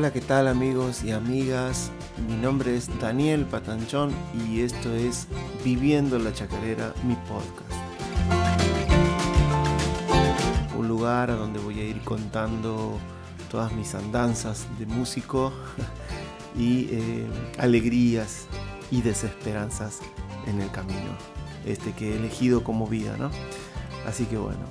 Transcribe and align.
Hola, 0.00 0.14
¿qué 0.14 0.22
tal 0.22 0.48
amigos 0.48 1.04
y 1.04 1.10
amigas? 1.10 1.90
Mi 2.26 2.34
nombre 2.34 2.74
es 2.74 2.88
Daniel 3.00 3.44
Patanchón 3.44 4.10
y 4.32 4.62
esto 4.62 4.94
es 4.94 5.26
Viviendo 5.62 6.18
la 6.18 6.32
Chacarera, 6.32 6.94
mi 7.04 7.16
podcast. 7.16 7.70
Un 10.74 10.88
lugar 10.88 11.30
a 11.30 11.34
donde 11.34 11.58
voy 11.58 11.80
a 11.80 11.84
ir 11.84 12.00
contando 12.00 12.98
todas 13.50 13.72
mis 13.74 13.94
andanzas 13.94 14.66
de 14.78 14.86
músico 14.86 15.52
y 16.58 16.88
eh, 16.92 17.26
alegrías 17.58 18.46
y 18.90 19.02
desesperanzas 19.02 19.98
en 20.46 20.62
el 20.62 20.70
camino, 20.70 21.14
este 21.66 21.92
que 21.92 22.14
he 22.14 22.16
elegido 22.16 22.64
como 22.64 22.86
vida, 22.86 23.18
¿no? 23.18 23.30
Así 24.06 24.24
que 24.24 24.38
bueno, 24.38 24.64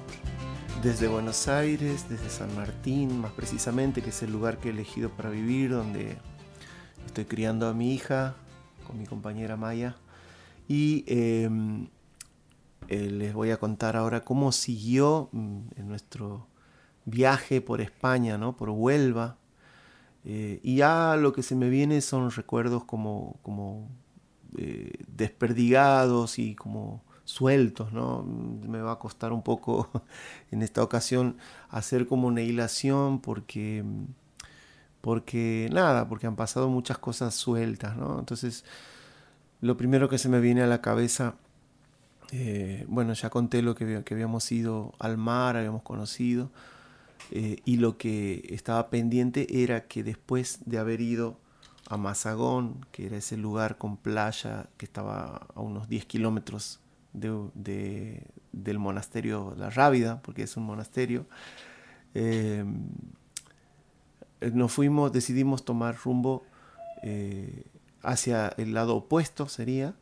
desde 0.82 1.10
Buenos 1.10 1.48
Aires, 1.50 2.08
desde 2.08 2.30
San 2.30 2.56
Martín, 2.56 3.20
más 3.20 3.34
precisamente, 3.34 4.02
que 4.02 4.12
es 4.12 4.24
el 4.24 4.32
lugar 4.32 4.60
que 4.60 4.70
he 4.70 4.72
elegido 4.72 5.10
para 5.10 5.30
vivir, 5.30 5.72
donde 5.72 6.18
estoy 7.06 7.26
criando 7.26 7.68
a 7.68 7.74
mi 7.74 7.94
hija 7.94 8.36
con 8.88 8.98
mi 8.98 9.06
compañera 9.06 9.58
Maya. 9.58 9.98
Y 10.70 11.04
em, 11.08 11.88
eh, 12.88 13.10
les 13.12 13.34
voy 13.34 13.52
a 13.52 13.58
contar 13.58 13.98
ahora 13.98 14.24
cómo 14.24 14.52
siguió 14.54 15.30
mm, 15.34 15.60
nuestro 15.86 16.48
viaje 17.06 17.60
por 17.60 17.82
España, 17.82 18.38
¿no? 18.38 18.56
por 18.56 18.70
Huelva. 18.70 19.38
Eh, 20.24 20.62
y 20.64 20.78
ya 20.78 21.18
lo 21.18 21.34
que 21.34 21.44
se 21.44 21.56
me 21.56 21.70
viene 21.70 22.00
son 22.02 22.32
recuerdos 22.32 22.86
como, 22.86 23.38
como 23.42 23.90
eh, 24.58 24.94
desperdigados 25.08 26.40
y 26.40 26.56
como 26.56 27.04
sueltos, 27.30 27.94
¿no? 27.94 28.24
Me 28.24 28.82
va 28.82 28.94
a 28.94 29.00
costar 29.00 29.32
un 29.32 29.44
poco 29.44 29.90
en 30.52 30.64
esta 30.64 30.82
ocasión 30.84 31.38
hacer 31.70 32.08
como 32.08 32.28
una 32.28 32.42
hilación 32.42 33.20
porque, 33.22 33.84
porque 35.02 35.70
nada, 35.72 36.10
porque 36.10 36.28
han 36.28 36.36
pasado 36.36 36.70
muchas 36.70 36.98
cosas 36.98 37.36
sueltas, 37.36 37.96
¿no? 37.96 38.18
Entonces, 38.20 38.66
lo 39.62 39.78
primero 39.78 40.10
que 40.10 40.18
se 40.18 40.28
me 40.28 40.40
viene 40.40 40.64
a 40.64 40.68
la 40.68 40.82
cabeza, 40.82 41.36
eh, 42.32 42.86
bueno, 42.88 43.14
ya 43.14 43.30
conté 43.30 43.62
lo 43.62 43.76
que, 43.76 44.04
que, 44.04 44.14
habíamos 44.16 44.52
ido 44.52 44.94
al 44.98 45.18
mar, 45.18 45.56
habíamos 45.56 45.84
conocido, 45.84 46.50
eh, 47.32 47.58
y 47.64 47.78
lo 47.78 47.98
que 47.98 48.48
estaba 48.50 48.90
pendiente 48.90 49.62
era 49.64 49.88
que 49.88 50.04
después 50.04 50.62
de 50.66 50.80
haber 50.80 51.00
ido 51.02 51.38
a 51.90 51.98
Mazagón, 51.98 52.86
que 52.92 53.06
era 53.06 53.18
ese 53.18 53.38
lugar 53.38 53.78
con 53.78 53.98
playa 53.98 54.68
que 54.78 54.86
estaba 54.86 55.48
a 55.54 55.62
unos 55.62 55.88
10 55.90 56.06
kilómetros 56.06 56.80
de, 57.14 58.24
del 58.52 58.80
monasterio 58.80 59.54
La 59.58 59.70
Rábida, 59.70 60.22
porque 60.22 60.44
es 60.44 60.58
un 60.58 60.64
monasterio, 60.64 61.26
eh, 62.14 62.64
nos 64.54 64.72
fuimos, 64.72 65.12
decidimos 65.12 65.66
tomar 65.66 65.96
rumbo 66.04 66.44
eh, 67.04 67.64
hacia 68.02 68.50
el 68.58 68.74
lado 68.74 68.96
opuesto, 68.96 69.48
sería, 69.48 69.96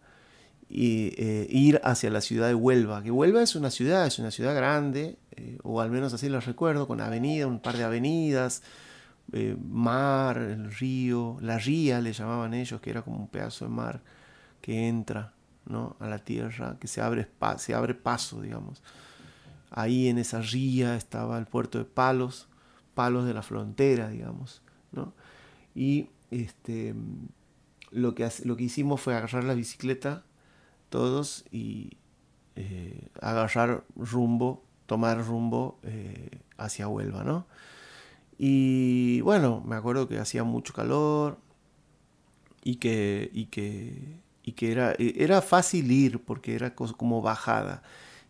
y 0.70 1.14
eh, 1.18 1.48
ir 1.50 1.80
hacia 1.84 2.10
la 2.10 2.22
ciudad 2.22 2.48
de 2.48 2.56
Huelva, 2.56 3.02
que 3.02 3.12
Huelva 3.12 3.42
es 3.42 3.56
una 3.56 3.72
ciudad, 3.72 4.06
es 4.06 4.20
una 4.20 4.32
ciudad 4.32 4.56
grande, 4.56 5.18
o 5.64 5.82
al 5.82 5.92
menos 5.92 6.14
así 6.14 6.30
lo 6.30 6.40
recuerdo, 6.42 6.88
con 6.88 7.00
avenida, 7.00 7.46
un 7.46 7.60
par 7.60 7.78
de 7.78 7.84
avenidas, 7.84 8.64
mar, 9.70 10.38
el 10.38 10.72
río, 10.74 11.38
la 11.42 11.60
ría 11.60 12.02
le 12.02 12.12
llamaban 12.12 12.54
ellos, 12.56 12.82
que 12.82 12.90
era 12.90 13.04
como 13.04 13.18
un 13.18 13.28
pedazo 13.28 13.66
de 13.66 13.72
mar 13.72 14.02
que 14.62 14.88
entra 14.88 15.34
a 16.00 16.08
la 16.08 16.20
tierra, 16.20 16.78
que 16.80 16.88
se 16.88 17.02
abre, 17.02 17.28
se 17.58 17.74
abre 17.74 17.94
paso, 17.94 18.42
digamos. 18.42 18.82
Ahí 19.70 20.08
en 20.08 20.18
esa 20.18 20.42
ría 20.42 20.96
estaba 20.96 21.38
el 21.38 21.46
puerto 21.46 21.78
de 21.78 21.86
Palos, 21.86 22.48
Palos 22.94 23.26
de 23.26 23.34
la 23.34 23.44
frontera, 23.44 24.10
digamos. 24.10 24.62
Y 25.76 26.10
este, 26.32 26.96
lo, 27.92 28.16
que, 28.16 28.28
lo 28.44 28.58
que 28.58 28.64
hicimos 28.64 29.02
fue 29.02 29.16
agarrar 29.16 29.44
la 29.44 29.54
bicicleta 29.54 30.24
todos 30.90 31.46
y 31.52 31.98
eh, 32.56 33.10
agarrar 33.22 33.84
rumbo, 33.96 34.64
tomar 34.86 35.24
rumbo 35.26 35.80
eh, 35.84 36.40
hacia 36.58 36.88
Huelva, 36.88 37.24
¿no? 37.24 37.46
Y 38.38 39.22
bueno, 39.22 39.62
me 39.66 39.76
acuerdo 39.76 40.08
que 40.08 40.20
hacía 40.20 40.44
mucho 40.44 40.74
calor 40.74 41.38
y 42.64 42.76
que, 42.76 43.30
y 43.34 43.46
que 43.46 44.20
y 44.48 44.54
que 44.54 44.72
era, 44.72 44.94
e, 44.94 45.14
era 45.18 45.42
fácil 45.42 45.92
ir 45.92 46.24
porque 46.24 46.56
era 46.56 46.74
como 46.74 47.22
bajada. 47.22 47.84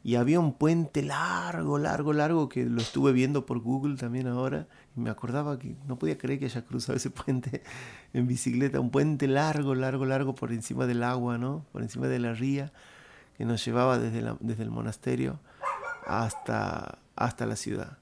Y 0.04 0.16
había 0.16 0.40
un 0.40 0.54
puente 0.54 1.04
largo, 1.04 1.78
largo, 1.78 2.12
largo 2.12 2.50
que 2.50 2.66
lo 2.66 2.82
estuve 2.82 3.12
viendo 3.12 3.46
por 3.46 3.60
Google 3.60 3.98
también 3.98 4.26
ahora. 4.26 4.68
Y 4.96 5.00
me 5.00 5.12
acordaba 5.12 5.60
que 5.60 5.76
no 5.86 6.00
podía 6.00 6.18
creer 6.18 6.40
que 6.40 6.46
haya 6.46 6.66
cruzado 6.66 6.98
ese 6.98 7.10
puente 7.26 7.62
en 8.14 8.26
bicicleta. 8.26 8.80
Un 8.80 8.90
puente 8.90 9.28
largo, 9.28 9.76
largo, 9.76 10.06
largo 10.06 10.34
por 10.34 10.52
encima 10.52 10.88
del 10.88 11.04
agua, 11.04 11.38
¿no? 11.38 11.68
Por 11.72 11.84
encima 11.84 12.08
de 12.08 12.18
la 12.18 12.34
ría 12.34 12.74
que 13.38 13.46
nos 13.46 13.64
llevaba 13.64 14.00
desde, 14.00 14.28
desde 14.40 14.64
el 14.64 14.72
monasterio 14.72 15.40
hasta, 16.08 16.98
hasta 17.16 17.46
la 17.46 17.56
ciudad. 17.56 18.00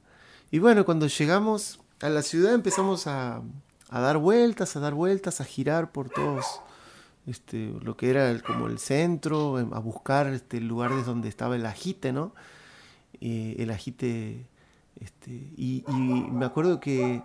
Y 0.52 0.60
bueno, 0.60 0.86
cuando 0.86 1.08
llegamos 1.08 1.82
a 2.00 2.08
la 2.08 2.22
ciudad 2.22 2.54
empezamos 2.54 3.08
a, 3.08 3.42
a 3.90 4.00
dar 4.00 4.20
vueltas, 4.20 4.78
a 4.78 4.80
dar 4.80 4.94
vueltas, 4.94 5.42
a 5.42 5.44
girar 5.44 5.92
por 5.92 6.10
todos 6.10 6.62
este, 7.28 7.74
lo 7.82 7.98
que 7.98 8.10
era 8.10 8.40
como 8.42 8.68
el 8.68 8.80
centro, 8.80 9.60
em, 9.60 9.74
a 9.74 9.80
buscar 9.80 10.28
este, 10.28 10.62
lugares 10.62 11.06
donde 11.06 11.30
estaba 11.30 11.56
el 11.56 11.66
ajite, 11.66 12.14
¿no? 12.14 12.34
el 13.22 13.72
ajite, 13.72 14.46
este, 15.00 15.32
y, 15.58 15.84
me 15.88 16.46
acuerdo 16.46 16.80
que 16.80 17.24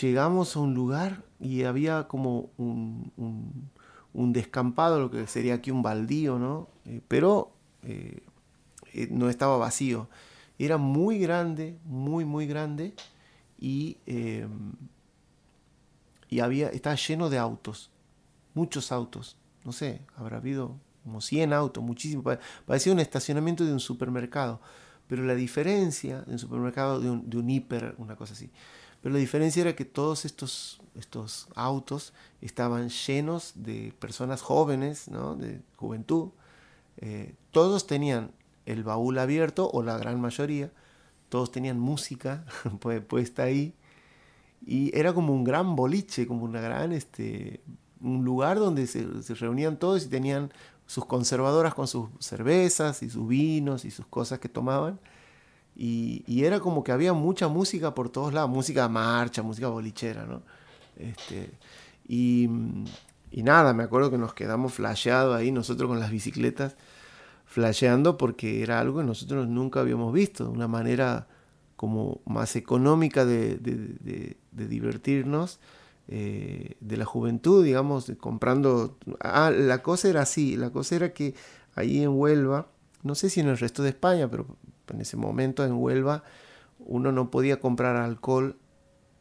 llegamos 0.00 0.56
a 0.56 0.60
un 0.60 0.74
lugar 0.74 1.22
y 1.40 1.64
había 1.64 2.08
como 2.08 2.50
un, 2.56 3.12
un, 4.12 4.32
descampado, 4.32 5.00
lo 5.00 5.10
que 5.10 5.26
sería 5.26 5.54
aquí 5.54 5.70
un 5.70 5.82
baldío, 5.82 6.38
¿no? 6.38 6.68
Eh, 6.86 7.00
pero 7.08 7.52
eh, 7.84 8.22
eh, 8.92 9.08
no 9.10 9.28
estaba 9.30 9.56
vacío. 9.56 10.08
Era 10.58 10.76
muy 10.76 11.18
grande, 11.18 11.78
muy, 11.84 12.24
muy 12.24 12.46
grande 12.46 12.94
y, 13.58 13.96
em, 14.06 14.72
y 16.28 16.40
había, 16.40 16.68
estaba 16.68 16.96
lleno 16.96 17.30
de 17.30 17.38
autos 17.38 17.90
muchos 18.54 18.92
autos, 18.92 19.36
no 19.64 19.72
sé, 19.72 20.02
habrá 20.16 20.38
habido 20.38 20.76
como 21.04 21.20
100 21.20 21.52
autos, 21.52 21.82
muchísimo, 21.82 22.22
parecía 22.66 22.92
un 22.92 23.00
estacionamiento 23.00 23.64
de 23.64 23.72
un 23.72 23.80
supermercado, 23.80 24.60
pero 25.06 25.24
la 25.24 25.34
diferencia 25.34 26.22
de 26.22 26.32
un 26.32 26.38
supermercado, 26.38 27.00
de 27.00 27.10
un, 27.10 27.50
hiper, 27.50 27.94
una 27.98 28.16
cosa 28.16 28.34
así, 28.34 28.50
pero 29.02 29.12
la 29.14 29.18
diferencia 29.18 29.62
era 29.62 29.74
que 29.74 29.84
todos 29.84 30.24
estos, 30.24 30.80
estos 30.94 31.48
autos 31.54 32.12
estaban 32.40 32.90
llenos 32.90 33.52
de 33.56 33.94
personas 33.98 34.42
jóvenes, 34.42 35.08
¿no? 35.08 35.36
de 35.36 35.60
juventud, 35.76 36.30
eh, 36.98 37.34
todos 37.50 37.86
tenían 37.86 38.32
el 38.66 38.84
baúl 38.84 39.18
abierto, 39.18 39.70
o 39.72 39.82
la 39.82 39.96
gran 39.96 40.20
mayoría, 40.20 40.70
todos 41.28 41.50
tenían 41.50 41.78
música 41.80 42.44
puesta 43.08 43.44
ahí, 43.44 43.74
y 44.64 44.96
era 44.96 45.14
como 45.14 45.32
un 45.32 45.44
gran 45.44 45.74
boliche, 45.74 46.26
como 46.26 46.44
una 46.44 46.60
gran 46.60 46.92
este, 46.92 47.62
un 48.02 48.24
lugar 48.24 48.58
donde 48.58 48.86
se, 48.86 49.06
reunían 49.34 49.78
todos 49.78 50.04
y 50.04 50.08
tenían 50.08 50.52
sus 50.86 51.04
conservadoras 51.04 51.74
con 51.74 51.86
sus 51.86 52.08
cervezas 52.18 53.02
y 53.02 53.10
sus 53.10 53.28
vinos 53.28 53.84
y 53.84 53.90
sus 53.90 54.06
cosas 54.06 54.38
que 54.38 54.48
tomaban. 54.48 54.98
Y, 55.76 56.44
era 56.44 56.60
como 56.60 56.84
que 56.84 56.92
había 56.92 57.12
mucha 57.12 57.48
música 57.48 57.94
por 57.94 58.10
todos 58.10 58.34
lados, 58.34 58.50
música 58.50 58.88
marcha, 58.88 59.42
música 59.42 59.68
bolichera, 59.68 60.26
¿no? 60.26 60.42
Este, 60.96 61.52
y, 62.06 62.48
nada, 63.32 63.72
me 63.72 63.84
acuerdo 63.84 64.10
que 64.10 64.18
nos 64.18 64.34
quedamos 64.34 64.74
flasheados 64.74 65.34
ahí, 65.36 65.52
nosotros 65.52 65.88
con 65.88 66.00
las 66.00 66.10
bicicletas, 66.10 66.76
flasheando 67.46 68.18
porque 68.18 68.62
era 68.62 68.80
algo 68.80 68.98
que 68.98 69.04
nosotros 69.04 69.48
nunca 69.48 69.80
habíamos 69.80 70.12
visto, 70.12 70.50
una 70.50 70.68
manera 70.68 71.28
como 71.76 72.20
más 72.26 72.56
económica 72.56 73.24
de 73.24 74.36
divertirnos 74.52 75.60
eh, 76.12 76.76
de 76.80 76.96
la 76.96 77.04
juventud, 77.04 77.64
digamos, 77.64 78.10
comprando... 78.18 78.98
Ah, 79.20 79.52
la 79.56 79.80
cosa 79.80 80.08
era 80.08 80.22
así, 80.22 80.56
la 80.56 80.70
cosa 80.70 80.96
era 80.96 81.12
que 81.12 81.36
ahí 81.76 82.02
en 82.02 82.10
Huelva, 82.10 82.66
no 83.04 83.14
sé 83.14 83.30
si 83.30 83.38
en 83.38 83.46
el 83.46 83.56
resto 83.56 83.84
de 83.84 83.90
España, 83.90 84.28
pero 84.28 84.56
en 84.88 85.00
ese 85.00 85.16
momento 85.16 85.64
en 85.64 85.74
Huelva 85.74 86.24
uno 86.80 87.12
no 87.12 87.30
podía 87.30 87.60
comprar 87.60 87.94
alcohol, 87.94 88.56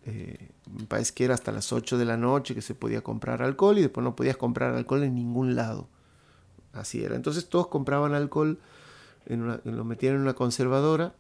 eh, 0.06 0.50
me 0.66 0.86
parece 0.86 1.14
que 1.14 1.26
era 1.26 1.36
hasta 1.36 1.52
las 1.52 1.72
8 1.72 2.00
de 2.00 2.06
la 2.06 2.18
noche 2.18 2.56
que 2.56 2.64
se 2.64 2.74
podía 2.74 3.02
comprar 3.02 3.44
alcohol 3.44 3.78
y 3.78 3.82
después 3.82 4.04
no 4.04 4.16
podías 4.16 4.38
comprar 4.38 4.74
alcohol 4.74 5.04
en 5.04 5.14
ningún 5.14 5.56
lado. 5.56 5.90
Así 6.74 7.04
era. 7.04 7.16
Entonces 7.16 7.50
todos 7.50 7.68
compraban 7.68 8.16
alcohol, 8.16 8.58
lo 9.28 9.86
metían 9.86 10.16
en 10.16 10.22
una 10.22 10.34
conservadora 10.34 11.14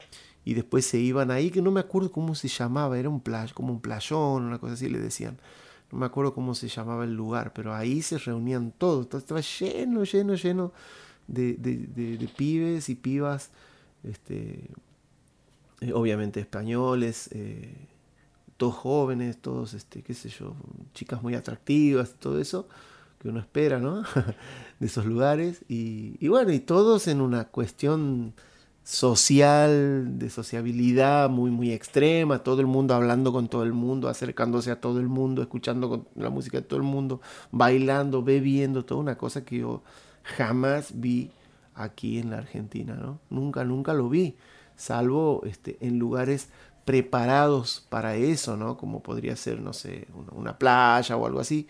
y 0.49 0.55
después 0.55 0.83
se 0.83 0.97
iban 0.97 1.29
ahí, 1.29 1.51
que 1.51 1.61
no 1.61 1.69
me 1.69 1.79
acuerdo 1.79 2.11
cómo 2.11 2.33
se 2.33 2.47
llamaba, 2.47 2.97
era 2.97 3.07
un 3.07 3.19
play, 3.19 3.49
como 3.53 3.71
un 3.71 3.81
playón, 3.81 4.45
una 4.45 4.57
cosa 4.57 4.73
así 4.73 4.89
le 4.89 4.97
decían. 4.97 5.37
No 5.91 5.99
me 5.99 6.07
acuerdo 6.07 6.33
cómo 6.33 6.55
se 6.55 6.67
llamaba 6.67 7.03
el 7.03 7.13
lugar, 7.13 7.53
pero 7.53 7.75
ahí 7.75 8.01
se 8.01 8.17
reunían 8.17 8.71
todos, 8.75 9.13
estaba 9.13 9.41
lleno, 9.41 10.03
lleno, 10.05 10.33
lleno 10.33 10.73
de, 11.27 11.53
de, 11.53 12.29
pibes 12.35 12.89
y 12.89 12.95
pibas, 12.95 13.51
este, 14.03 14.71
eh, 15.81 15.93
obviamente 15.93 16.39
españoles, 16.39 17.29
eh, 17.31 17.71
todos 18.57 18.73
jóvenes, 18.73 19.37
todos, 19.37 19.75
este, 19.75 20.01
qué 20.01 20.15
sé 20.15 20.29
yo, 20.29 20.55
chicas 20.95 21.21
muy 21.21 21.35
atractivas, 21.35 22.15
todo 22.15 22.39
eso 22.41 22.67
que 23.19 23.29
uno 23.29 23.39
espera, 23.39 23.77
¿no? 23.77 24.01
de 24.79 24.87
esos 24.87 25.05
lugares. 25.05 25.63
Y, 25.69 26.15
y, 26.19 26.27
bueno, 26.27 26.51
y 26.51 26.59
todos 26.59 27.07
en 27.07 27.21
una 27.21 27.49
cuestión 27.49 28.33
social, 28.89 30.17
de 30.17 30.31
sociabilidad 30.31 31.29
muy, 31.29 31.51
muy 31.51 31.71
extrema, 31.71 32.39
todo 32.39 32.59
el 32.59 32.65
mundo 32.65 32.95
hablando 32.95 33.31
con 33.31 33.47
todo 33.47 33.61
el 33.61 33.71
mundo, 33.71 34.09
acercándose 34.09 34.71
a 34.71 34.81
todo 34.81 34.99
el 34.99 35.07
mundo, 35.07 35.43
escuchando 35.43 36.07
la 36.15 36.31
música 36.31 36.57
de 36.57 36.63
todo 36.63 36.77
el 36.77 36.85
mundo, 36.87 37.21
bailando, 37.51 38.23
bebiendo, 38.23 38.85
toda 38.85 38.99
una 39.01 39.15
cosa 39.15 39.45
que 39.45 39.59
yo 39.59 39.83
jamás 40.23 40.99
vi 40.99 41.29
aquí 41.75 42.17
en 42.17 42.31
la 42.31 42.39
Argentina, 42.39 42.95
¿no? 42.95 43.19
Nunca, 43.29 43.63
nunca 43.63 43.93
lo 43.93 44.09
vi, 44.09 44.37
salvo 44.75 45.43
este, 45.45 45.77
en 45.81 45.99
lugares 45.99 46.49
preparados 46.83 47.85
para 47.89 48.15
eso, 48.15 48.57
¿no? 48.57 48.75
Como 48.75 49.03
podría 49.03 49.35
ser, 49.35 49.61
no 49.61 49.71
sé, 49.71 50.07
una 50.31 50.57
playa 50.57 51.15
o 51.15 51.27
algo 51.27 51.39
así, 51.39 51.67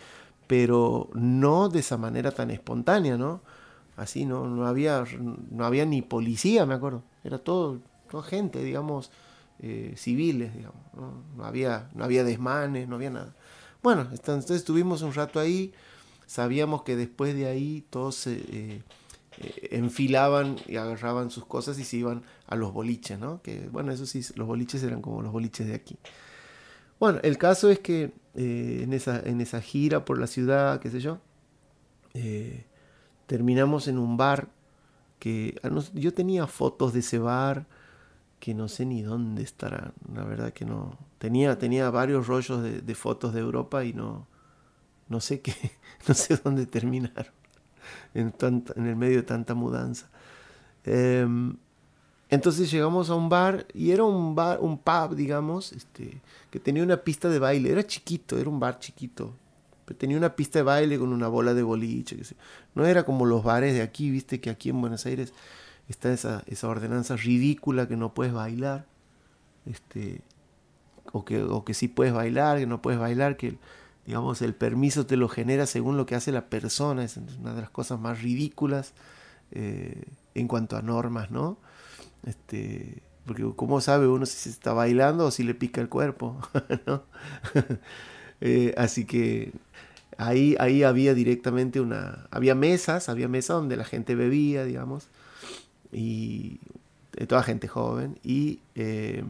pero 0.48 1.10
no 1.14 1.68
de 1.68 1.80
esa 1.80 1.98
manera 1.98 2.32
tan 2.32 2.50
espontánea, 2.50 3.18
¿no? 3.18 3.42
Así, 4.00 4.26
¿no? 4.26 4.48
No 4.48 4.66
había, 4.66 5.04
no 5.52 5.66
había 5.66 5.86
ni 5.86 6.02
policía, 6.02 6.66
me 6.66 6.74
acuerdo. 6.74 7.04
Era 7.24 7.38
todo, 7.38 7.80
toda 8.10 8.24
gente, 8.24 8.64
digamos, 8.64 9.12
eh, 9.60 9.94
civiles, 9.98 10.56
digamos. 10.56 10.80
¿no? 10.96 11.44
había, 11.44 11.90
no 11.94 12.06
había 12.06 12.24
desmanes, 12.24 12.88
no 12.88 12.96
había 12.96 13.10
nada. 13.10 13.36
Bueno, 13.84 14.08
entonces 14.12 14.58
estuvimos 14.58 15.02
un 15.02 15.14
rato 15.14 15.40
ahí. 15.40 15.74
Sabíamos 16.26 16.84
que 16.84 16.96
después 16.96 17.36
de 17.36 17.48
ahí 17.48 17.86
todos 17.90 18.16
se 18.16 18.36
eh, 18.36 18.84
eh, 19.40 19.68
enfilaban 19.72 20.58
y 20.68 20.78
agarraban 20.78 21.32
sus 21.32 21.46
cosas 21.46 21.80
y 21.80 21.84
se 21.84 21.98
iban 21.98 22.24
a 22.48 22.56
los 22.56 22.72
boliches, 22.72 23.20
¿no? 23.20 23.42
Que 23.42 23.68
bueno, 23.70 23.92
eso 23.92 24.06
sí, 24.06 24.22
los 24.36 24.48
boliches 24.48 24.84
eran 24.84 25.02
como 25.02 25.22
los 25.22 25.32
boliches 25.32 25.68
de 25.68 25.76
aquí. 25.76 25.98
Bueno, 27.00 27.20
el 27.24 27.38
caso 27.38 27.70
es 27.70 27.80
que 27.80 28.12
en, 28.36 28.94
esa, 28.94 29.20
en 29.22 29.42
esa 29.42 29.62
gira 29.62 30.06
por 30.06 30.20
la 30.20 30.28
ciudad, 30.28 30.80
qué 30.82 30.90
sé 30.90 31.00
yo, 31.00 31.20
terminamos 33.30 33.88
en 33.88 34.00
un 34.00 34.18
bar 34.18 34.48
que 35.20 35.62
yo 35.94 36.14
tenía 36.16 36.48
fotos 36.48 36.94
de 36.94 37.02
ese 37.02 37.20
bar 37.20 37.68
que 38.40 38.56
no 38.56 38.68
sé 38.68 38.88
ni 38.88 39.04
dónde 39.04 39.44
estarán, 39.44 39.94
la 40.16 40.24
verdad 40.24 40.52
que 40.52 40.66
no. 40.66 40.98
Tenía, 41.20 41.60
tenía 41.60 41.92
varios 41.92 42.26
rollos 42.26 42.64
de, 42.64 42.96
fotos 42.96 43.34
de 43.36 43.42
Europa 43.42 43.86
y 43.86 43.94
no, 43.94 44.26
no 45.10 45.20
sé 45.20 45.42
qué, 45.42 45.54
no 46.08 46.16
sé 46.16 46.38
dónde 46.38 46.66
terminaron 46.66 47.32
en, 48.16 48.34
en 48.42 48.88
el 48.88 48.96
medio 48.96 49.18
de 49.18 49.24
tanta 49.24 49.54
mudanza. 49.54 50.08
Em, 50.84 51.56
entonces 52.30 52.72
llegamos 52.72 53.12
a 53.12 53.16
un 53.16 53.30
bar 53.30 53.68
y 53.76 53.92
era 53.92 54.06
un 54.06 54.34
bar, 54.34 54.58
un 54.60 54.80
pub, 54.80 55.16
digamos, 55.16 55.72
este, 55.74 56.20
que 56.50 56.60
tenía 56.60 56.82
una 56.82 56.98
pista 56.98 57.30
de 57.30 57.38
baile. 57.38 57.72
Era 57.72 57.86
chiquito, 57.86 58.40
era 58.40 58.50
un 58.50 58.60
bar 58.60 58.80
chiquito, 58.80 59.34
tenía 59.98 60.18
una 60.18 60.36
pista 60.36 60.60
de 60.60 60.64
baile 60.64 61.00
con 61.00 61.14
una 61.14 61.28
bola 61.28 61.54
de 61.54 61.64
boliche. 61.64 62.18
No 62.76 62.86
era 62.86 63.04
como 63.04 63.26
los 63.26 63.44
bares 63.44 63.74
de 63.74 63.82
aquí, 63.82 64.10
viste 64.10 64.40
que 64.40 64.50
aquí 64.50 64.70
en 64.70 64.82
Buenos 64.82 65.06
Aires 65.06 65.34
está 65.88 66.12
esa, 66.12 66.44
esa 66.48 66.68
ordenanza 66.68 67.16
ridícula 67.16 67.88
que 67.88 67.98
no 67.98 68.14
puedes 68.14 68.34
bailar. 68.34 68.86
Este, 69.66 70.22
o 71.12 71.26
que, 71.26 71.44
o 71.44 71.66
que 71.66 71.74
sí 71.74 71.88
puedes 71.88 72.14
bailar, 72.14 72.60
que 72.60 72.68
no 72.68 72.82
puedes 72.82 73.00
bailar, 73.00 73.38
que 73.38 73.58
digamos 74.06 74.42
el 74.42 74.56
permiso 74.56 75.06
te 75.06 75.18
lo 75.18 75.28
genera 75.28 75.66
según 75.66 75.98
lo 75.98 76.06
que 76.06 76.16
hace 76.16 76.32
la 76.32 76.50
persona. 76.50 77.04
Es 77.04 77.18
una 77.18 77.54
de 77.54 77.62
las 77.62 77.70
cosas 77.70 78.00
más 78.00 78.22
ridículas 78.22 78.94
eh, 79.52 80.04
en 80.36 80.48
cuanto 80.48 80.78
a 80.78 80.82
normas, 80.82 81.32
¿no? 81.32 81.58
Este, 82.26 83.02
porque 83.26 83.46
¿cómo 83.56 83.82
sabe 83.82 84.08
uno 84.08 84.26
si 84.26 84.38
se 84.38 84.50
está 84.50 84.74
bailando 84.74 85.26
o 85.26 85.32
si 85.32 85.44
le 85.44 85.54
pica 85.54 85.82
el 85.82 85.90
cuerpo? 85.90 86.40
¿no? 86.86 87.04
Eh, 88.42 88.74
así 88.78 89.06
que 89.06 89.52
ahí, 90.18 90.56
ahí 90.60 90.84
había 90.84 91.14
directamente 91.14 91.82
una... 91.82 92.28
Había 92.32 92.56
mesas, 92.56 93.10
había 93.10 93.28
mesas 93.28 93.58
donde 93.58 93.78
la 93.78 93.86
gente 93.86 94.16
bebía, 94.16 94.66
digamos, 94.66 95.08
y 95.92 96.60
de 97.14 97.28
toda 97.28 97.44
gente 97.44 97.68
joven. 97.68 98.18
Y 98.24 98.60
eh, 98.76 99.24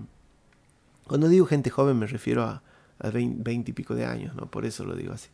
cuando 1.07 1.27
digo 1.27 1.45
gente 1.45 1.69
joven 1.69 1.97
me 1.97 2.07
refiero 2.07 2.43
a, 2.43 2.61
a 2.99 3.09
20, 3.09 3.71
y 3.71 3.73
pico 3.73 3.95
de 3.95 4.05
años, 4.05 4.35
¿no? 4.35 4.45
Por 4.49 4.65
eso 4.65 4.85
lo 4.85 4.95
digo 4.95 5.13
así. 5.13 5.29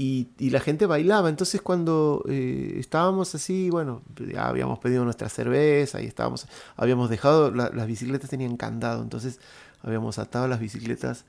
Eh, 0.00 0.26
y, 0.38 0.50
la 0.50 0.60
gente 0.60 0.86
bailaba. 0.86 1.28
Entonces 1.28 1.60
cuando 1.60 2.24
estábamos 2.26 3.34
así, 3.34 3.70
bueno, 3.70 4.02
ya 4.16 4.48
habíamos 4.48 4.78
pedido 4.78 5.04
nuestra 5.04 5.28
cerveza 5.28 6.00
y 6.00 6.06
estábamos, 6.06 6.46
habíamos 6.76 7.10
dejado, 7.10 7.50
las 7.50 7.86
bicicletas 7.86 8.30
tenían 8.30 8.56
candado, 8.56 9.02
entonces 9.02 9.38
habíamos 9.82 10.18
atado 10.18 10.48
las 10.48 10.60
bicicletas 10.60 11.24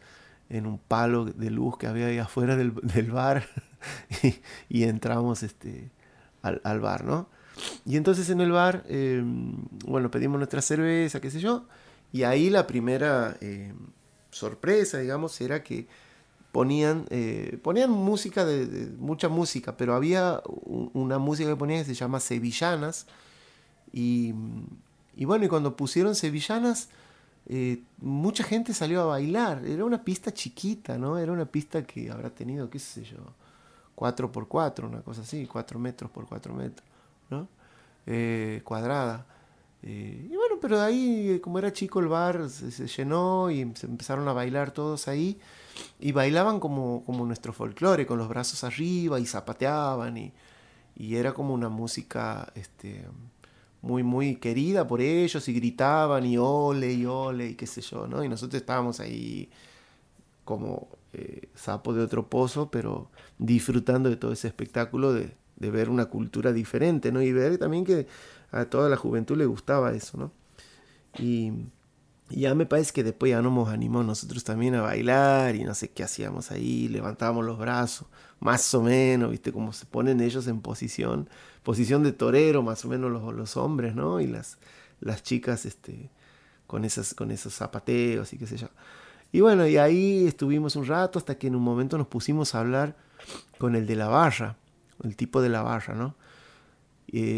en 0.49 0.65
un 0.65 0.77
palo 0.77 1.25
de 1.25 1.49
luz 1.49 1.77
que 1.77 1.87
había 1.87 2.07
ahí 2.07 2.17
afuera 2.17 2.55
del, 2.55 2.71
bar 3.11 3.45
y, 4.69 4.83
entramos 4.83 5.43
este, 5.43 5.91
al, 6.41 6.79
bar, 6.79 7.05
¿no? 7.05 7.29
Y 7.85 7.97
entonces 7.97 8.29
en 8.29 8.41
el 8.41 8.51
bar, 8.51 8.83
em, 8.87 9.55
bueno, 9.85 10.11
pedimos 10.11 10.37
nuestra 10.37 10.61
cerveza, 10.61 11.21
qué 11.21 11.31
sé 11.31 11.39
yo, 11.39 11.67
y 12.11 12.23
ahí 12.23 12.49
la 12.49 12.67
primera 12.67 13.37
em, 13.39 13.75
sorpresa, 14.31 14.97
digamos, 14.97 15.39
era 15.39 15.63
que 15.63 15.87
ponían, 16.51 17.05
eh, 17.09 17.59
ponían 17.63 17.91
música, 17.91 18.45
de, 18.45 18.91
mucha 18.97 19.29
música, 19.29 19.77
pero 19.77 19.95
había 19.95 20.41
una 20.93 21.17
música 21.17 21.49
que 21.49 21.55
ponían 21.55 21.79
que 21.79 21.85
se 21.85 21.93
llama 21.93 22.19
Sevillanas, 22.19 23.07
y, 23.93 24.33
y 25.15 25.25
bueno, 25.25 25.45
y 25.45 25.47
cuando 25.47 25.75
pusieron 25.75 26.15
Sevillanas, 26.15 26.89
eh, 27.47 27.83
mucha 27.99 28.43
gente 28.43 28.73
salió 28.73 29.01
a 29.01 29.05
bailar. 29.05 29.65
Era 29.65 29.85
una 29.85 30.03
pista 30.03 30.33
chiquita, 30.33 30.97
¿no? 30.97 31.17
Era 31.17 31.31
una 31.31 31.45
pista 31.45 31.83
que 31.83 32.09
habrá 32.11 32.29
tenido, 32.29 32.69
qué 32.69 32.79
sé 32.79 33.03
yo, 33.03 33.17
4 33.95 34.31
por 34.31 34.47
4 34.47 34.87
una 34.87 35.01
cosa 35.01 35.21
así, 35.21 35.45
4 35.47 35.79
metros 35.79 36.11
por 36.11 36.27
4 36.27 36.53
metros, 36.53 36.87
¿no? 37.29 37.47
Eh, 38.05 38.61
cuadrada. 38.63 39.25
Eh, 39.83 40.29
y 40.31 40.35
bueno, 40.35 40.57
pero 40.61 40.79
ahí, 40.81 41.39
como 41.43 41.57
era 41.57 41.73
chico 41.73 41.99
el 41.99 42.07
bar, 42.07 42.49
se, 42.49 42.87
llenó 42.87 43.49
y 43.49 43.71
se 43.75 43.87
empezaron 43.87 44.27
a 44.27 44.33
bailar 44.33 44.71
todos 44.71 45.07
ahí. 45.07 45.39
Y 45.99 46.11
bailaban 46.11 46.59
como, 46.59 47.03
como 47.05 47.25
nuestro 47.25 47.53
folclore, 47.53 48.05
con 48.05 48.17
los 48.17 48.27
brazos 48.27 48.63
arriba 48.63 49.19
y 49.19 49.25
zapateaban. 49.25 50.17
Y, 50.17 50.33
y 50.95 51.15
era 51.15 51.33
como 51.33 51.53
una 51.53 51.69
música, 51.69 52.51
este, 52.55 53.05
muy, 53.81 54.03
muy 54.03 54.35
querida 54.35 54.87
por 54.87 55.01
ellos 55.01 55.47
y 55.47 55.53
gritaban 55.53 56.25
y 56.25 56.37
ole 56.37 56.93
y 56.93 57.05
ole 57.05 57.47
y 57.49 57.55
qué 57.55 57.67
sé 57.67 57.81
yo, 57.81 58.07
¿no? 58.07 58.23
Y 58.23 58.29
nosotros 58.29 58.61
estábamos 58.61 58.99
ahí 58.99 59.49
como 60.45 60.89
eh, 61.13 61.49
sapo 61.55 61.93
de 61.93 62.03
otro 62.03 62.27
pozo, 62.27 62.69
pero 62.69 63.09
disfrutando 63.37 64.09
de 64.09 64.17
todo 64.17 64.31
ese 64.31 64.47
espectáculo 64.47 65.13
de, 65.13 65.33
de, 65.55 65.71
ver 65.71 65.89
una 65.89 66.05
cultura 66.05 66.53
diferente, 66.53 67.11
¿no? 67.11 67.21
Y 67.21 67.31
ver 67.31 67.57
también 67.57 67.85
que 67.85 68.07
a 68.51 68.65
toda 68.65 68.89
la 68.89 68.97
juventud 68.97 69.37
le 69.37 69.45
gustaba 69.45 69.93
eso, 69.93 70.17
¿no? 70.17 70.31
Y, 71.19 71.51
y 72.31 72.41
ya 72.41 72.55
me 72.55 72.65
parece 72.65 72.93
que 72.93 73.03
después 73.03 73.29
ya 73.29 73.41
nos 73.41 73.69
animó 73.69 74.03
nosotros 74.03 74.43
también 74.43 74.75
a 74.75 74.81
bailar 74.81 75.55
y 75.55 75.63
no 75.63 75.75
sé 75.75 75.91
qué 75.91 76.03
hacíamos 76.03 76.51
ahí, 76.51 76.87
levantábamos 76.87 77.45
los 77.45 77.59
brazos, 77.59 78.07
más 78.39 78.73
o 78.73 78.81
menos, 78.81 79.31
¿viste? 79.31 79.51
Como 79.51 79.73
se 79.73 79.85
ponen 79.85 80.21
ellos 80.21 80.47
en 80.47 80.61
posición 80.61 81.29
posición 81.63 82.03
de 82.03 82.11
torero, 82.11 82.63
más 82.63 82.83
o 82.85 82.87
menos 82.87 83.11
los, 83.11 83.33
los 83.33 83.57
hombres, 83.57 83.95
¿no? 83.95 84.19
Y 84.19 84.27
las, 84.27 84.57
las 84.99 85.23
chicas 85.23 85.65
este, 85.65 86.09
con, 86.67 86.85
esas, 86.85 87.13
con 87.13 87.31
esos 87.31 87.53
zapateos 87.53 88.33
y 88.33 88.37
qué 88.37 88.47
sé 88.47 88.57
yo. 88.57 88.67
Y 89.31 89.41
bueno, 89.41 89.65
y 89.67 89.77
ahí 89.77 90.27
estuvimos 90.27 90.75
un 90.75 90.85
rato 90.85 91.19
hasta 91.19 91.35
que 91.35 91.47
en 91.47 91.55
un 91.55 91.63
momento 91.63 91.97
nos 91.97 92.07
pusimos 92.07 92.53
a 92.55 92.59
hablar 92.59 92.97
con 93.57 93.75
el 93.75 93.87
de 93.87 93.95
la 93.95 94.07
barra, 94.07 94.57
el 95.03 95.15
tipo 95.15 95.41
de 95.41 95.49
la 95.49 95.61
barra, 95.61 95.93
¿no? 95.93 96.15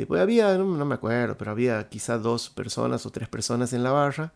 pues 0.08 0.22
había, 0.22 0.56
no, 0.56 0.66
no, 0.66 0.86
me 0.86 0.94
acuerdo, 0.94 1.36
pero 1.36 1.50
había 1.50 1.90
quizá 1.90 2.20
dos 2.20 2.52
personas 2.52 3.08
o 3.08 3.10
tres 3.10 3.28
personas 3.28 3.74
en 3.74 3.82
la 3.82 3.92
barra 3.92 4.32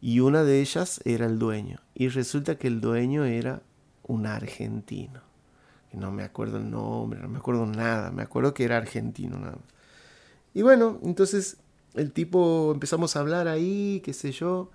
y 0.00 0.20
una 0.20 0.44
de 0.44 0.60
ellas 0.60 1.00
era 1.04 1.26
el 1.26 1.38
dueño. 1.38 1.80
Y 1.94 2.08
resulta 2.08 2.56
que 2.56 2.68
el 2.68 2.80
dueño 2.80 3.24
era 3.24 3.62
un 4.02 4.26
argentino 4.26 5.30
no 5.92 6.12
me 6.12 6.22
acuerdo 6.22 6.58
el 6.58 6.70
nombre, 6.70 7.20
no 7.20 7.28
me 7.28 7.38
acuerdo 7.38 7.66
nada, 7.66 8.10
me 8.10 8.22
acuerdo 8.22 8.54
que 8.54 8.64
era 8.64 8.76
argentino 8.76 9.38
nada. 9.38 9.58
Y 10.54 10.62
bueno, 10.62 11.00
entonces 11.02 11.58
el 11.94 12.12
tipo 12.12 12.70
empezamos 12.72 13.16
a 13.16 13.20
hablar 13.20 13.48
ahí, 13.48 14.00
qué 14.04 14.12
sé 14.12 14.32
yo, 14.32 14.70